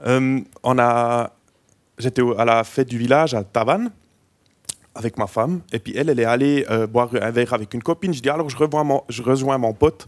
Euh, 0.05 0.41
on 0.62 0.79
a, 0.79 1.33
j'étais 1.97 2.23
à 2.37 2.45
la 2.45 2.62
fête 2.65 2.89
du 2.89 2.99
village 2.99 3.33
à 3.33 3.43
Tavannes 3.43 3.91
avec 4.95 5.17
ma 5.17 5.27
femme, 5.27 5.62
et 5.73 5.79
puis 5.79 5.95
elle, 5.97 6.11
elle 6.11 6.21
est 6.21 6.25
allée 6.25 6.67
euh, 6.71 6.87
boire 6.87 7.09
un 7.15 7.31
verre 7.31 7.55
avec 7.55 7.73
une 7.73 7.83
copine. 7.83 8.12
Je 8.12 8.21
dis 8.21 8.29
alors 8.29 8.51
je 8.51 8.57
rejoins 8.57 8.85
mon, 8.85 9.03
je 9.09 9.23
rejoins 9.23 9.57
mon 9.57 9.73
pote. 9.73 10.07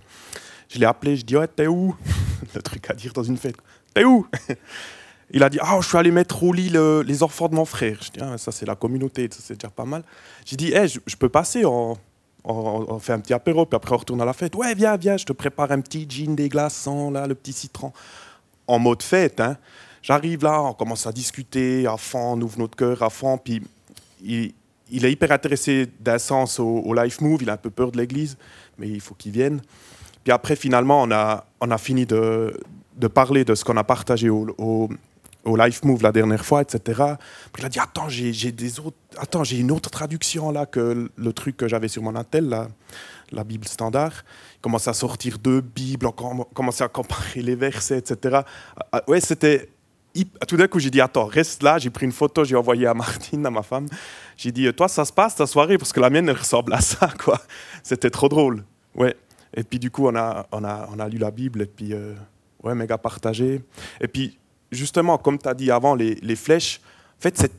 Je 0.68 0.78
l'ai 0.78 0.86
appelé, 0.86 1.16
je 1.16 1.24
dis 1.24 1.36
ouais 1.36 1.48
t'es 1.48 1.66
où? 1.66 1.94
Le 2.54 2.62
truc 2.62 2.88
à 2.90 2.94
dire 2.94 3.12
dans 3.12 3.22
une 3.22 3.36
fête. 3.36 3.56
T'es 3.94 4.04
où? 4.04 4.26
Il 5.30 5.42
a 5.42 5.48
dit 5.50 5.58
ah 5.60 5.78
je 5.82 5.86
suis 5.88 5.96
allé 5.98 6.10
mettre 6.10 6.42
au 6.42 6.52
lit 6.52 6.70
le- 6.70 7.02
les 7.02 7.22
enfants 7.22 7.48
de 7.48 7.54
mon 7.54 7.64
frère. 7.64 7.98
Je 8.02 8.10
dis 8.10 8.20
ah, 8.20 8.38
ça 8.38 8.50
c'est 8.52 8.66
la 8.66 8.74
communauté, 8.76 9.28
ça 9.30 9.40
c'est 9.42 9.54
déjà 9.54 9.68
pas 9.70 9.84
mal. 9.84 10.02
J'ai 10.46 10.56
dit 10.56 10.72
hey, 10.72 10.88
je, 10.88 11.16
peux 11.16 11.28
passer 11.28 11.64
on, 11.66 11.92
on- 12.44 12.86
on 12.88 12.98
fait 12.98 13.12
un 13.12 13.20
petit 13.20 13.34
apéro, 13.34 13.66
puis 13.66 13.76
après 13.76 13.94
on 13.94 13.98
retourne 13.98 14.20
à 14.22 14.24
la 14.24 14.32
fête. 14.32 14.54
Ouais, 14.56 14.74
viens, 14.74 14.96
viens, 14.96 15.16
je 15.18 15.24
te 15.24 15.32
prépare 15.34 15.70
un 15.72 15.80
petit 15.80 16.06
gin 16.08 16.34
des 16.34 16.48
glaçons, 16.48 17.10
là, 17.10 17.26
le 17.26 17.34
petit 17.34 17.52
citron 17.52 17.92
en 18.66 18.78
mode 18.78 19.02
fête. 19.02 19.40
Hein. 19.40 19.56
J'arrive 20.02 20.44
là, 20.44 20.62
on 20.62 20.72
commence 20.74 21.06
à 21.06 21.12
discuter 21.12 21.86
à 21.86 21.96
fond, 21.98 22.32
on 22.34 22.40
ouvre 22.40 22.58
notre 22.58 22.76
cœur 22.76 23.02
à 23.02 23.10
fond. 23.10 23.36
Puis 23.36 23.62
il, 24.22 24.52
il 24.90 25.04
est 25.04 25.12
hyper 25.12 25.30
intéressé 25.32 25.88
d'un 26.00 26.18
sens 26.18 26.58
au 26.58 26.94
Life 26.94 27.20
Move, 27.20 27.42
il 27.42 27.50
a 27.50 27.54
un 27.54 27.56
peu 27.58 27.68
peur 27.70 27.92
de 27.92 27.98
l'église, 27.98 28.38
mais 28.78 28.88
il 28.88 29.00
faut 29.02 29.14
qu'il 29.14 29.32
vienne. 29.32 29.60
Puis 30.24 30.32
après, 30.32 30.56
finalement, 30.56 31.02
on 31.02 31.10
a, 31.10 31.46
on 31.60 31.70
a 31.70 31.78
fini 31.78 32.06
de, 32.06 32.52
de 32.96 33.06
parler 33.06 33.44
de 33.44 33.54
ce 33.54 33.64
qu'on 33.64 33.76
a 33.76 33.84
partagé 33.84 34.28
au, 34.28 34.46
au, 34.58 34.88
Life 35.56 35.82
Move 35.82 36.02
la 36.02 36.12
dernière 36.12 36.44
fois, 36.44 36.60
etc. 36.60 37.02
Puis 37.54 37.62
il 37.62 37.64
a 37.64 37.68
dit 37.70 37.78
Attends, 37.78 38.10
j'ai 38.10 38.52
des 38.52 38.80
autres, 38.80 38.98
attends, 39.16 39.44
j'ai 39.44 39.58
une 39.58 39.70
autre 39.70 39.88
traduction 39.88 40.50
là 40.50 40.66
que 40.66 41.10
le 41.16 41.32
truc 41.32 41.56
que 41.56 41.66
j'avais 41.68 41.88
sur 41.88 42.02
mon 42.02 42.14
attel, 42.16 42.50
là, 42.50 42.68
la 43.32 43.44
Bible 43.44 43.66
standard. 43.66 44.12
Il 44.56 44.60
commençait 44.60 44.90
à 44.90 44.94
sortir 44.94 45.38
deux 45.38 45.62
Bibles, 45.62 46.06
on 46.06 46.10
comm- 46.10 46.46
commençait 46.52 46.84
à 46.84 46.88
comparer 46.88 47.40
les 47.40 47.54
versets, 47.54 47.98
etc. 47.98 48.40
Ah, 48.92 49.02
ouais, 49.08 49.20
c'était. 49.20 49.70
Tout 50.48 50.56
d'un 50.56 50.66
coup, 50.66 50.80
j'ai 50.80 50.90
dit 50.90 51.00
Attends, 51.00 51.26
reste 51.26 51.62
là. 51.62 51.78
J'ai 51.78 51.90
pris 51.90 52.04
une 52.04 52.12
photo, 52.12 52.44
j'ai 52.44 52.56
envoyé 52.56 52.86
à 52.86 52.92
Martine, 52.94 53.46
à 53.46 53.50
ma 53.50 53.62
femme. 53.62 53.86
J'ai 54.36 54.52
dit 54.52 54.70
Toi, 54.74 54.88
ça 54.88 55.04
se 55.04 55.12
passe 55.12 55.36
ta 55.36 55.46
soirée 55.46 55.78
Parce 55.78 55.92
que 55.92 56.00
la 56.00 56.10
mienne, 56.10 56.28
ressemble 56.30 56.74
à 56.74 56.80
ça, 56.80 57.10
quoi. 57.22 57.40
C'était 57.82 58.10
trop 58.10 58.28
drôle. 58.28 58.64
Ouais. 58.94 59.16
Et 59.54 59.62
puis, 59.64 59.78
du 59.78 59.90
coup, 59.90 60.06
on 60.06 60.14
a, 60.14 60.46
on 60.52 60.64
a, 60.64 60.88
on 60.92 60.98
a 60.98 61.08
lu 61.08 61.18
la 61.18 61.30
Bible, 61.30 61.62
et 61.62 61.66
puis, 61.66 61.92
euh, 61.92 62.14
ouais, 62.62 62.74
méga 62.74 62.98
partagé. 62.98 63.62
Et 64.00 64.08
puis, 64.08 64.38
justement, 64.70 65.18
comme 65.18 65.38
tu 65.38 65.48
as 65.48 65.54
dit 65.54 65.70
avant, 65.70 65.94
les, 65.94 66.16
les 66.16 66.36
flèches, 66.36 66.80
en 67.18 67.22
fait, 67.22 67.50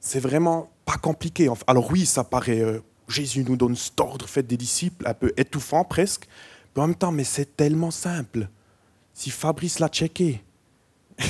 c'est 0.00 0.20
vraiment 0.20 0.70
pas 0.84 0.96
compliqué. 0.96 1.48
Alors 1.66 1.90
oui, 1.90 2.06
ça 2.06 2.24
paraît, 2.24 2.60
euh, 2.60 2.80
Jésus 3.08 3.44
nous 3.44 3.56
donne 3.56 3.76
cet 3.76 4.00
ordre, 4.00 4.26
faites 4.28 4.46
des 4.46 4.56
disciples, 4.56 5.06
un 5.06 5.14
peu 5.14 5.32
étouffant 5.36 5.84
presque, 5.84 6.26
mais 6.74 6.82
en 6.82 6.88
même 6.88 6.96
temps, 6.96 7.12
mais 7.12 7.24
c'est 7.24 7.56
tellement 7.56 7.90
simple. 7.90 8.48
Si 9.12 9.30
Fabrice 9.30 9.78
l'a 9.78 9.88
checké. 9.88 10.42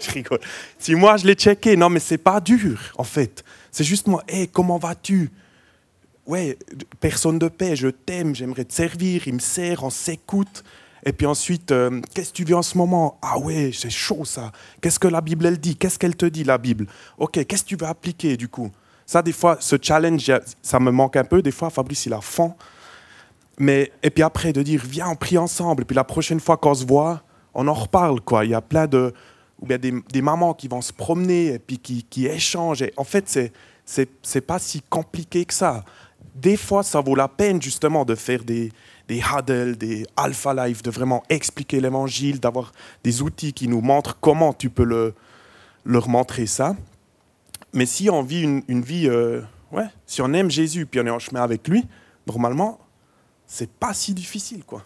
je 0.00 0.10
rigole. 0.10 0.40
Si 0.78 0.94
moi 0.94 1.16
je 1.18 1.26
l'ai 1.26 1.34
checké, 1.34 1.76
non 1.76 1.90
mais 1.90 2.00
c'est 2.00 2.18
pas 2.18 2.40
dur 2.40 2.80
en 2.96 3.04
fait. 3.04 3.44
C'est 3.70 3.84
juste 3.84 4.06
moi, 4.06 4.24
hé, 4.28 4.46
comment 4.48 4.78
vas-tu? 4.78 5.30
Ouais, 6.26 6.58
personne 7.00 7.38
de 7.38 7.48
paix, 7.48 7.76
je 7.76 7.88
t'aime, 7.88 8.34
j'aimerais 8.34 8.64
te 8.64 8.72
servir, 8.72 9.28
il 9.28 9.34
me 9.34 9.38
sert, 9.38 9.84
on 9.84 9.90
s'écoute. 9.90 10.64
Et 11.04 11.12
puis 11.12 11.24
ensuite, 11.24 11.70
euh, 11.70 12.00
qu'est-ce 12.14 12.30
que 12.30 12.36
tu 12.36 12.44
vis 12.44 12.54
en 12.54 12.62
ce 12.62 12.76
moment? 12.76 13.16
Ah 13.22 13.38
ouais, 13.38 13.70
c'est 13.72 13.90
chaud 13.90 14.24
ça. 14.24 14.50
Qu'est-ce 14.80 14.98
que 14.98 15.06
la 15.06 15.20
Bible, 15.20 15.46
elle 15.46 15.58
dit? 15.58 15.76
Qu'est-ce 15.76 16.00
qu'elle 16.00 16.16
te 16.16 16.26
dit, 16.26 16.42
la 16.42 16.58
Bible? 16.58 16.86
Ok, 17.16 17.44
qu'est-ce 17.46 17.62
que 17.62 17.68
tu 17.68 17.76
veux 17.76 17.86
appliquer 17.86 18.36
du 18.36 18.48
coup? 18.48 18.72
Ça, 19.06 19.22
des 19.22 19.30
fois, 19.30 19.58
ce 19.60 19.76
challenge, 19.80 20.32
ça 20.62 20.80
me 20.80 20.90
manque 20.90 21.14
un 21.14 21.22
peu. 21.22 21.42
Des 21.42 21.52
fois, 21.52 21.70
Fabrice, 21.70 22.06
il 22.06 22.12
a 22.12 22.20
fond. 22.20 22.54
Mais, 23.58 23.92
et 24.02 24.10
puis 24.10 24.24
après, 24.24 24.52
de 24.52 24.62
dire, 24.62 24.82
viens, 24.84 25.10
on 25.10 25.14
prie 25.14 25.38
ensemble. 25.38 25.82
Et 25.82 25.84
puis 25.86 25.94
la 25.94 26.02
prochaine 26.02 26.40
fois 26.40 26.56
qu'on 26.56 26.74
se 26.74 26.84
voit, 26.84 27.22
on 27.54 27.68
en 27.68 27.74
reparle. 27.74 28.20
Quoi. 28.20 28.44
Il 28.44 28.50
y 28.50 28.54
a 28.54 28.60
plein 28.60 28.88
de... 28.88 29.14
Ou 29.60 29.66
bien 29.66 29.78
des, 29.78 29.94
des 30.12 30.22
mamans 30.22 30.54
qui 30.54 30.66
vont 30.66 30.82
se 30.82 30.92
promener 30.92 31.54
et 31.54 31.58
puis 31.60 31.78
qui, 31.78 32.02
qui 32.02 32.26
échangent. 32.26 32.84
En 32.96 33.04
fait, 33.04 33.28
c'est 33.28 33.52
c'est 33.86 34.10
c'est 34.20 34.40
pas 34.42 34.58
si 34.58 34.82
compliqué 34.82 35.44
que 35.46 35.54
ça. 35.54 35.84
Des 36.36 36.58
fois, 36.58 36.82
ça 36.82 37.00
vaut 37.00 37.14
la 37.14 37.28
peine 37.28 37.62
justement 37.62 38.04
de 38.04 38.14
faire 38.14 38.44
des, 38.44 38.70
des 39.08 39.20
huddles, 39.20 39.76
des 39.76 40.06
alpha 40.16 40.52
life, 40.66 40.82
de 40.82 40.90
vraiment 40.90 41.22
expliquer 41.30 41.80
l'évangile, 41.80 42.40
d'avoir 42.40 42.72
des 43.02 43.22
outils 43.22 43.54
qui 43.54 43.68
nous 43.68 43.80
montrent 43.80 44.18
comment 44.20 44.52
tu 44.52 44.68
peux 44.68 44.84
le, 44.84 45.14
leur 45.86 46.08
montrer 46.08 46.46
ça. 46.46 46.76
Mais 47.72 47.86
si 47.86 48.10
on 48.10 48.22
vit 48.22 48.42
une, 48.42 48.82
vie, 48.82 49.08
euh, 49.08 49.40
ouais, 49.72 49.86
si 50.06 50.20
on 50.20 50.32
aime 50.34 50.50
Jésus 50.50 50.84
puis 50.84 51.00
on 51.00 51.06
est 51.06 51.10
en 51.10 51.18
chemin 51.18 51.42
avec 51.42 51.66
lui, 51.68 51.86
normalement, 52.26 52.78
c'est 53.46 53.70
pas 53.70 53.94
si 53.94 54.12
difficile, 54.12 54.62
quoi. 54.64 54.84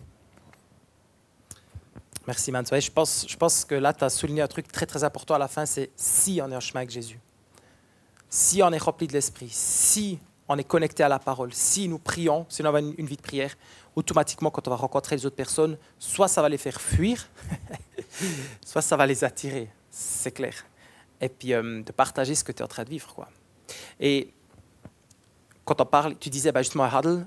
Merci, 2.28 2.52
Man. 2.52 2.64
Ouais, 2.70 2.80
je, 2.80 2.92
pense, 2.92 3.26
je 3.28 3.36
pense 3.36 3.64
que 3.64 3.74
là, 3.74 3.92
tu 3.92 4.04
as 4.04 4.10
souligné 4.10 4.42
un 4.42 4.46
truc 4.46 4.70
très, 4.70 4.86
très 4.86 5.02
important 5.02 5.34
à 5.34 5.38
la 5.38 5.48
fin, 5.48 5.66
c'est 5.66 5.90
si 5.96 6.40
on 6.40 6.52
est 6.52 6.56
en 6.56 6.60
chemin 6.60 6.80
avec 6.80 6.90
Jésus, 6.90 7.18
si 8.28 8.62
on 8.62 8.70
est 8.70 8.78
rempli 8.78 9.08
de 9.08 9.14
l'Esprit, 9.14 9.48
si 9.50 10.20
on 10.52 10.58
est 10.58 10.64
connecté 10.64 11.04
à 11.04 11.08
la 11.08 11.20
parole, 11.20 11.54
si 11.54 11.86
nous 11.86 12.00
prions, 12.00 12.44
si 12.48 12.60
on 12.62 12.74
a 12.74 12.80
une, 12.80 13.06
vie 13.06 13.16
de 13.16 13.22
prière, 13.22 13.56
automatiquement, 13.94 14.50
quand 14.50 14.66
on 14.66 14.70
va 14.70 14.76
rencontrer 14.76 15.14
les 15.14 15.24
autres 15.24 15.36
personnes, 15.36 15.78
soit 15.96 16.26
ça 16.26 16.42
va 16.42 16.48
les 16.48 16.58
faire 16.58 16.80
fuir, 16.80 17.28
soit 18.66 18.82
ça 18.82 18.96
va 18.96 19.06
les 19.06 19.22
attirer, 19.22 19.70
c'est 19.92 20.32
clair. 20.32 20.66
Et 21.20 21.28
puis, 21.28 21.54
euh, 21.54 21.82
de 21.84 21.92
partager 21.92 22.34
ce 22.34 22.42
que 22.42 22.50
tu 22.50 22.58
es 22.58 22.64
en 22.64 22.68
train 22.68 22.82
de 22.82 22.90
vivre. 22.90 23.14
Quoi. 23.14 23.28
Et 24.00 24.32
quand 25.64 25.80
on 25.80 25.86
parle, 25.86 26.18
tu 26.18 26.30
disais 26.30 26.50
bah, 26.50 26.62
justement 26.62 26.82
un 26.82 26.98
huddle, 26.98 27.26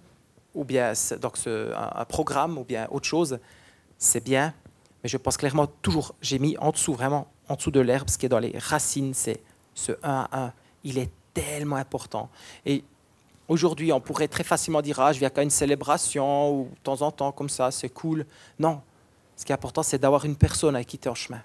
ou 0.53 0.65
bien 0.65 0.91
donc 1.21 1.38
un, 1.47 1.91
un 1.95 2.05
programme, 2.05 2.57
ou 2.57 2.65
bien 2.65 2.89
autre 2.91 3.07
chose, 3.07 3.39
c'est 3.97 4.21
bien, 4.21 4.53
mais 5.01 5.07
je 5.07 5.15
pense 5.15 5.38
clairement 5.38 5.67
toujours, 5.67 6.13
j'ai 6.19 6.39
mis 6.39 6.57
en 6.57 6.71
dessous, 6.71 6.93
vraiment 6.93 7.31
en 7.47 7.55
dessous 7.55 7.71
de 7.71 7.79
l'herbe, 7.79 8.09
ce 8.09 8.17
qui 8.17 8.25
est 8.25 8.29
dans 8.29 8.39
les 8.39 8.57
racines, 8.57 9.13
c'est 9.13 9.41
ce 9.75 9.93
1 10.03 10.27
à 10.29 10.45
1. 10.47 10.53
Il 10.83 10.97
est 10.97 11.09
tellement 11.33 11.77
important. 11.77 12.29
Et 12.65 12.83
aujourd'hui, 13.47 13.91
on 13.91 13.99
pourrait 13.99 14.27
très 14.27 14.43
facilement 14.43 14.82
dire 14.82 14.99
ah, 14.99 15.13
je 15.13 15.19
viens 15.19 15.29
qu'à 15.29 15.43
une 15.43 15.49
célébration 15.49 16.51
ou 16.51 16.69
de 16.69 16.79
temps 16.84 17.01
en 17.01 17.12
temps 17.12 17.32
comme 17.32 17.49
ça, 17.49 17.71
c'est 17.71 17.89
cool. 17.89 18.25
Non, 18.60 18.82
ce 19.36 19.45
qui 19.45 19.51
est 19.51 19.56
important, 19.56 19.84
c'est 19.84 19.97
d'avoir 19.99 20.25
une 20.25 20.36
personne 20.36 20.75
avec 20.75 20.88
qui 20.88 20.97
tu 20.97 21.08
es 21.08 21.12
en 21.12 21.15
chemin, 21.15 21.41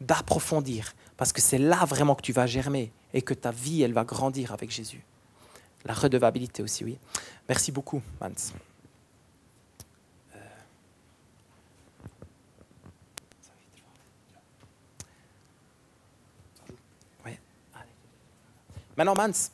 d'approfondir, 0.00 0.94
parce 1.16 1.32
que 1.32 1.40
c'est 1.40 1.58
là 1.58 1.84
vraiment 1.84 2.14
que 2.14 2.22
tu 2.22 2.32
vas 2.32 2.46
germer 2.46 2.92
et 3.12 3.22
que 3.22 3.34
ta 3.34 3.50
vie, 3.50 3.82
elle 3.82 3.92
va 3.92 4.04
grandir 4.04 4.52
avec 4.52 4.70
Jésus. 4.70 5.04
La 5.84 5.94
redevabilité 5.94 6.62
aussi, 6.62 6.84
oui. 6.84 6.98
Merci 7.48 7.72
beaucoup, 7.72 8.02
Mans. 8.20 8.28
Euh. 10.34 10.38
Maintenant, 18.96 19.14
Mans, 19.14 19.50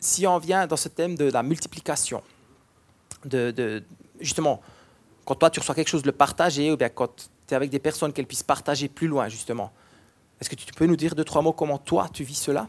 si 0.00 0.26
on 0.26 0.38
vient 0.38 0.66
dans 0.66 0.76
ce 0.76 0.88
thème 0.88 1.14
de 1.14 1.30
la 1.30 1.42
multiplication, 1.42 2.22
de, 3.24 3.82
justement, 4.18 4.62
quand 5.26 5.34
toi 5.34 5.50
tu 5.50 5.60
reçois 5.60 5.74
quelque 5.74 5.88
chose, 5.88 6.04
le 6.06 6.12
partager, 6.12 6.72
ou 6.72 6.76
bien 6.76 6.88
quand 6.88 7.28
tu 7.46 7.52
es 7.52 7.54
avec 7.54 7.70
des 7.70 7.78
personnes 7.78 8.12
qu'elles 8.12 8.26
puissent 8.26 8.42
partager 8.42 8.88
plus 8.88 9.06
loin, 9.06 9.28
justement, 9.28 9.70
est-ce 10.40 10.48
que 10.48 10.56
tu 10.56 10.72
peux 10.72 10.86
nous 10.86 10.96
dire 10.96 11.14
deux, 11.14 11.24
trois 11.24 11.42
mots 11.42 11.52
comment 11.52 11.78
toi 11.78 12.08
tu 12.12 12.24
vis 12.24 12.34
cela? 12.34 12.66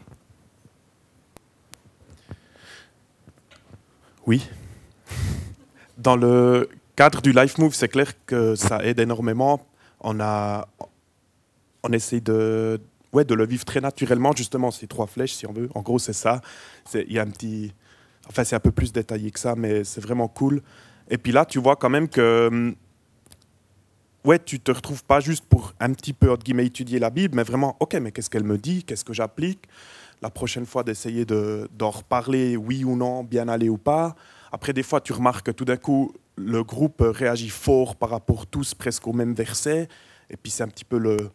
Oui. 4.26 4.46
Dans 5.96 6.16
le 6.16 6.68
cadre 6.94 7.22
du 7.22 7.32
Life 7.32 7.58
Move, 7.58 7.74
c'est 7.74 7.88
clair 7.88 8.12
que 8.26 8.54
ça 8.54 8.84
aide 8.84 9.00
énormément. 9.00 9.66
On, 10.00 10.20
a, 10.20 10.68
on 11.82 11.92
essaie 11.92 12.20
de, 12.20 12.78
ouais, 13.12 13.24
de 13.24 13.34
le 13.34 13.46
vivre 13.46 13.64
très 13.64 13.80
naturellement, 13.80 14.32
justement, 14.34 14.70
ces 14.70 14.86
trois 14.86 15.06
flèches, 15.06 15.34
si 15.34 15.46
on 15.46 15.52
veut. 15.52 15.68
En 15.74 15.82
gros, 15.82 15.98
c'est 15.98 16.12
ça. 16.12 16.40
Il 16.94 17.12
y 17.12 17.18
a 17.18 17.22
un 17.22 17.30
petit. 17.30 17.72
Enfin, 18.28 18.44
c'est 18.44 18.56
un 18.56 18.60
peu 18.60 18.72
plus 18.72 18.92
détaillé 18.92 19.30
que 19.30 19.40
ça, 19.40 19.54
mais 19.56 19.84
c'est 19.84 20.00
vraiment 20.00 20.28
cool. 20.28 20.62
Et 21.10 21.18
puis 21.18 21.32
là, 21.32 21.44
tu 21.44 21.58
vois 21.58 21.76
quand 21.76 21.90
même 21.90 22.08
que. 22.08 22.48
Hum, 22.48 22.74
ouais, 24.24 24.38
tu 24.38 24.60
te 24.60 24.70
retrouves 24.70 25.04
pas 25.04 25.20
juste 25.20 25.44
pour 25.44 25.74
un 25.80 25.92
petit 25.92 26.12
peu, 26.12 26.30
entre 26.30 26.44
guillemets, 26.44 26.66
étudier 26.66 26.98
la 26.98 27.10
Bible, 27.10 27.36
mais 27.36 27.42
vraiment, 27.42 27.76
OK, 27.80 27.94
mais 27.94 28.12
qu'est-ce 28.12 28.30
qu'elle 28.30 28.44
me 28.44 28.58
dit? 28.58 28.84
Qu'est-ce 28.84 29.04
que 29.04 29.12
j'applique? 29.12 29.66
La 30.22 30.30
prochaine 30.30 30.66
fois, 30.66 30.84
d'essayer 30.84 31.24
d'en 31.24 31.90
reparler, 31.90 32.56
oui 32.56 32.84
ou 32.84 32.96
non, 32.96 33.24
bien 33.24 33.48
aller 33.48 33.68
ou 33.68 33.78
pas. 33.78 34.14
Après, 34.52 34.72
des 34.72 34.84
fois, 34.84 35.00
tu 35.00 35.12
remarques 35.12 35.46
que 35.46 35.50
tout 35.50 35.64
d'un 35.64 35.76
coup, 35.76 36.14
le 36.36 36.62
groupe 36.62 37.02
réagit 37.04 37.48
fort 37.48 37.96
par 37.96 38.10
rapport 38.10 38.46
tous 38.46 38.74
presque 38.74 39.06
au 39.08 39.12
même 39.12 39.34
verset. 39.34 39.88
Et 40.30 40.36
puis, 40.36 40.52
c'est 40.52 40.62
un 40.62 40.68
petit 40.68 40.84
peu 40.84 40.98
le, 40.98 41.30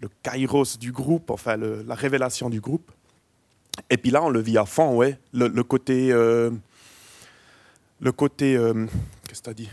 le 0.00 0.08
kairos 0.22 0.78
du 0.78 0.92
groupe, 0.92 1.30
enfin 1.30 1.56
la 1.56 1.94
révélation 1.94 2.50
du 2.50 2.60
groupe. 2.60 2.90
Et 3.90 3.96
puis 3.96 4.10
là, 4.10 4.22
on 4.22 4.30
le 4.30 4.40
vit 4.40 4.58
à 4.58 4.64
fond, 4.64 4.96
ouais. 4.96 5.18
Le, 5.32 5.62
côté. 5.62 6.12
Euh, 6.12 6.50
le 8.00 8.12
côté. 8.12 8.56
Euh, 8.56 8.86
qu'est-ce 9.28 9.40
que 9.40 9.44
tu 9.44 9.50
as 9.50 9.54
dit? 9.54 9.70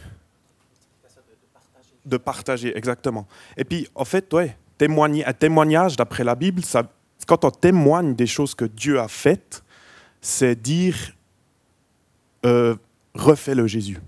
De 2.05 2.17
partager, 2.17 2.77
exactement. 2.77 3.27
Et 3.55 3.63
puis, 3.63 3.87
en 3.95 4.03
fait, 4.03 4.33
ouais, 4.33 4.57
un 4.81 5.33
témoignage, 5.33 5.95
d'après 5.95 6.25
la 6.25 6.35
Bible, 6.35 6.63
ça, 6.63 6.83
quand 7.25 7.45
on 7.45 7.51
témoigne 7.51 8.13
des 8.13 8.27
choses 8.27 8.53
que 8.53 8.65
Dieu 8.65 8.99
a 8.99 9.07
faites, 9.07 9.63
c'est 10.19 10.61
dire 10.61 10.95
euh, 12.45 12.75
refais-le 13.13 13.67
Jésus 13.67 13.99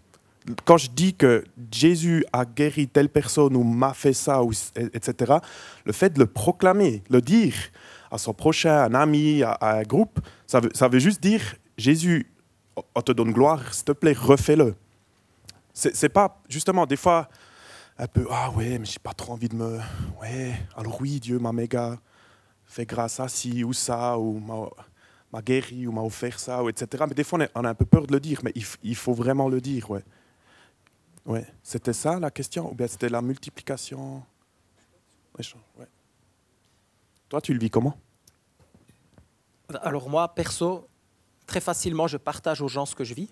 quand 0.65 0.77
je 0.77 0.89
dis 0.89 1.13
que 1.13 1.43
Jésus 1.71 2.25
a 2.31 2.45
guéri 2.45 2.87
telle 2.87 3.09
personne 3.09 3.55
ou 3.55 3.63
m'a 3.63 3.93
fait 3.93 4.13
ça, 4.13 4.41
etc., 4.93 5.35
le 5.85 5.93
fait 5.93 6.11
de 6.11 6.19
le 6.19 6.27
proclamer, 6.27 7.03
le 7.09 7.21
dire 7.21 7.55
à 8.11 8.17
son 8.17 8.33
prochain, 8.33 8.83
un 8.83 8.93
ami, 8.93 9.43
à, 9.43 9.57
un 9.61 9.83
groupe, 9.83 10.19
ça 10.45 10.59
veut, 10.59 10.69
ça 10.73 10.87
veut 10.87 10.99
juste 10.99 11.21
dire 11.21 11.41
Jésus, 11.77 12.31
on 12.93 13.01
te 13.01 13.11
donne 13.11 13.31
gloire, 13.31 13.73
s'il 13.73 13.85
te 13.85 13.91
plaît, 13.91 14.13
refais-le. 14.13 14.75
C'est 15.73 16.09
pas, 16.09 16.41
justement, 16.47 16.85
des 16.85 16.95
fois, 16.95 17.27
un 17.97 18.07
peu, 18.07 18.25
ah 18.29 18.49
ouais, 18.51 18.77
mais 18.79 18.85
j'ai 18.85 18.99
pas 18.99 19.13
trop 19.13 19.33
envie 19.33 19.49
de 19.49 19.55
me. 19.55 19.79
Ouais, 20.21 20.53
alors 20.77 21.01
oui, 21.01 21.19
Dieu 21.19 21.37
m'a 21.39 21.51
méga 21.51 21.97
fait 22.65 22.85
grâce 22.85 23.19
à 23.19 23.27
ci 23.27 23.63
ou 23.63 23.73
ça, 23.73 24.17
ou 24.17 24.39
m'a 25.33 25.41
guéri 25.41 25.85
ou 25.85 25.91
m'a 25.91 26.01
offert 26.01 26.39
ça, 26.39 26.63
ou 26.63 26.69
etc. 26.69 27.03
Mais 27.09 27.13
des 27.13 27.25
fois, 27.25 27.39
on 27.55 27.63
a, 27.65 27.69
un 27.69 27.73
peu 27.73 27.85
peur 27.85 28.07
de 28.07 28.13
le 28.13 28.21
dire, 28.21 28.39
mais 28.43 28.53
il, 28.55 28.63
il 28.83 28.95
faut 28.95 29.13
vraiment 29.13 29.49
le 29.49 29.59
dire, 29.59 29.89
ouais. 29.91 30.03
Oui, 31.25 31.39
c'était 31.63 31.93
ça 31.93 32.19
la 32.19 32.29
question 32.29 32.71
Ou 32.71 32.75
bien 32.75 32.87
c'était 32.87 33.09
la 33.09 33.21
multiplication? 33.21 34.23
Ouais. 35.37 35.87
Toi, 37.27 37.41
tu 37.41 37.53
le 37.53 37.59
vis 37.59 37.69
comment? 37.69 37.97
Alors 39.81 40.09
moi, 40.09 40.33
perso, 40.33 40.87
très 41.45 41.59
facilement, 41.59 42.07
je 42.07 42.17
partage 42.17 42.61
aux 42.61 42.67
gens 42.67 42.85
ce 42.85 42.95
que 42.95 43.03
je 43.03 43.13
vis. 43.13 43.29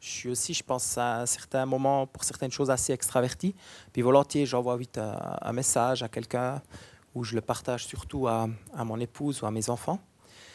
Je 0.00 0.08
suis 0.08 0.28
aussi, 0.28 0.52
je 0.54 0.64
pense, 0.64 0.98
à 0.98 1.26
certains 1.26 1.64
moments, 1.64 2.06
pour 2.06 2.24
certaines 2.24 2.50
choses, 2.50 2.70
assez 2.70 2.92
extraverti. 2.92 3.54
Puis 3.92 4.02
volontiers, 4.02 4.46
j'envoie 4.46 4.76
vite 4.76 4.98
un, 4.98 5.52
message 5.52 6.02
à 6.02 6.08
quelqu'un 6.08 6.60
ou 7.14 7.22
je 7.22 7.34
le 7.34 7.40
partage 7.40 7.86
surtout 7.86 8.26
à, 8.26 8.48
à, 8.74 8.84
mon 8.84 8.98
épouse 8.98 9.42
ou 9.42 9.46
à 9.46 9.50
mes 9.50 9.70
enfants. 9.70 10.00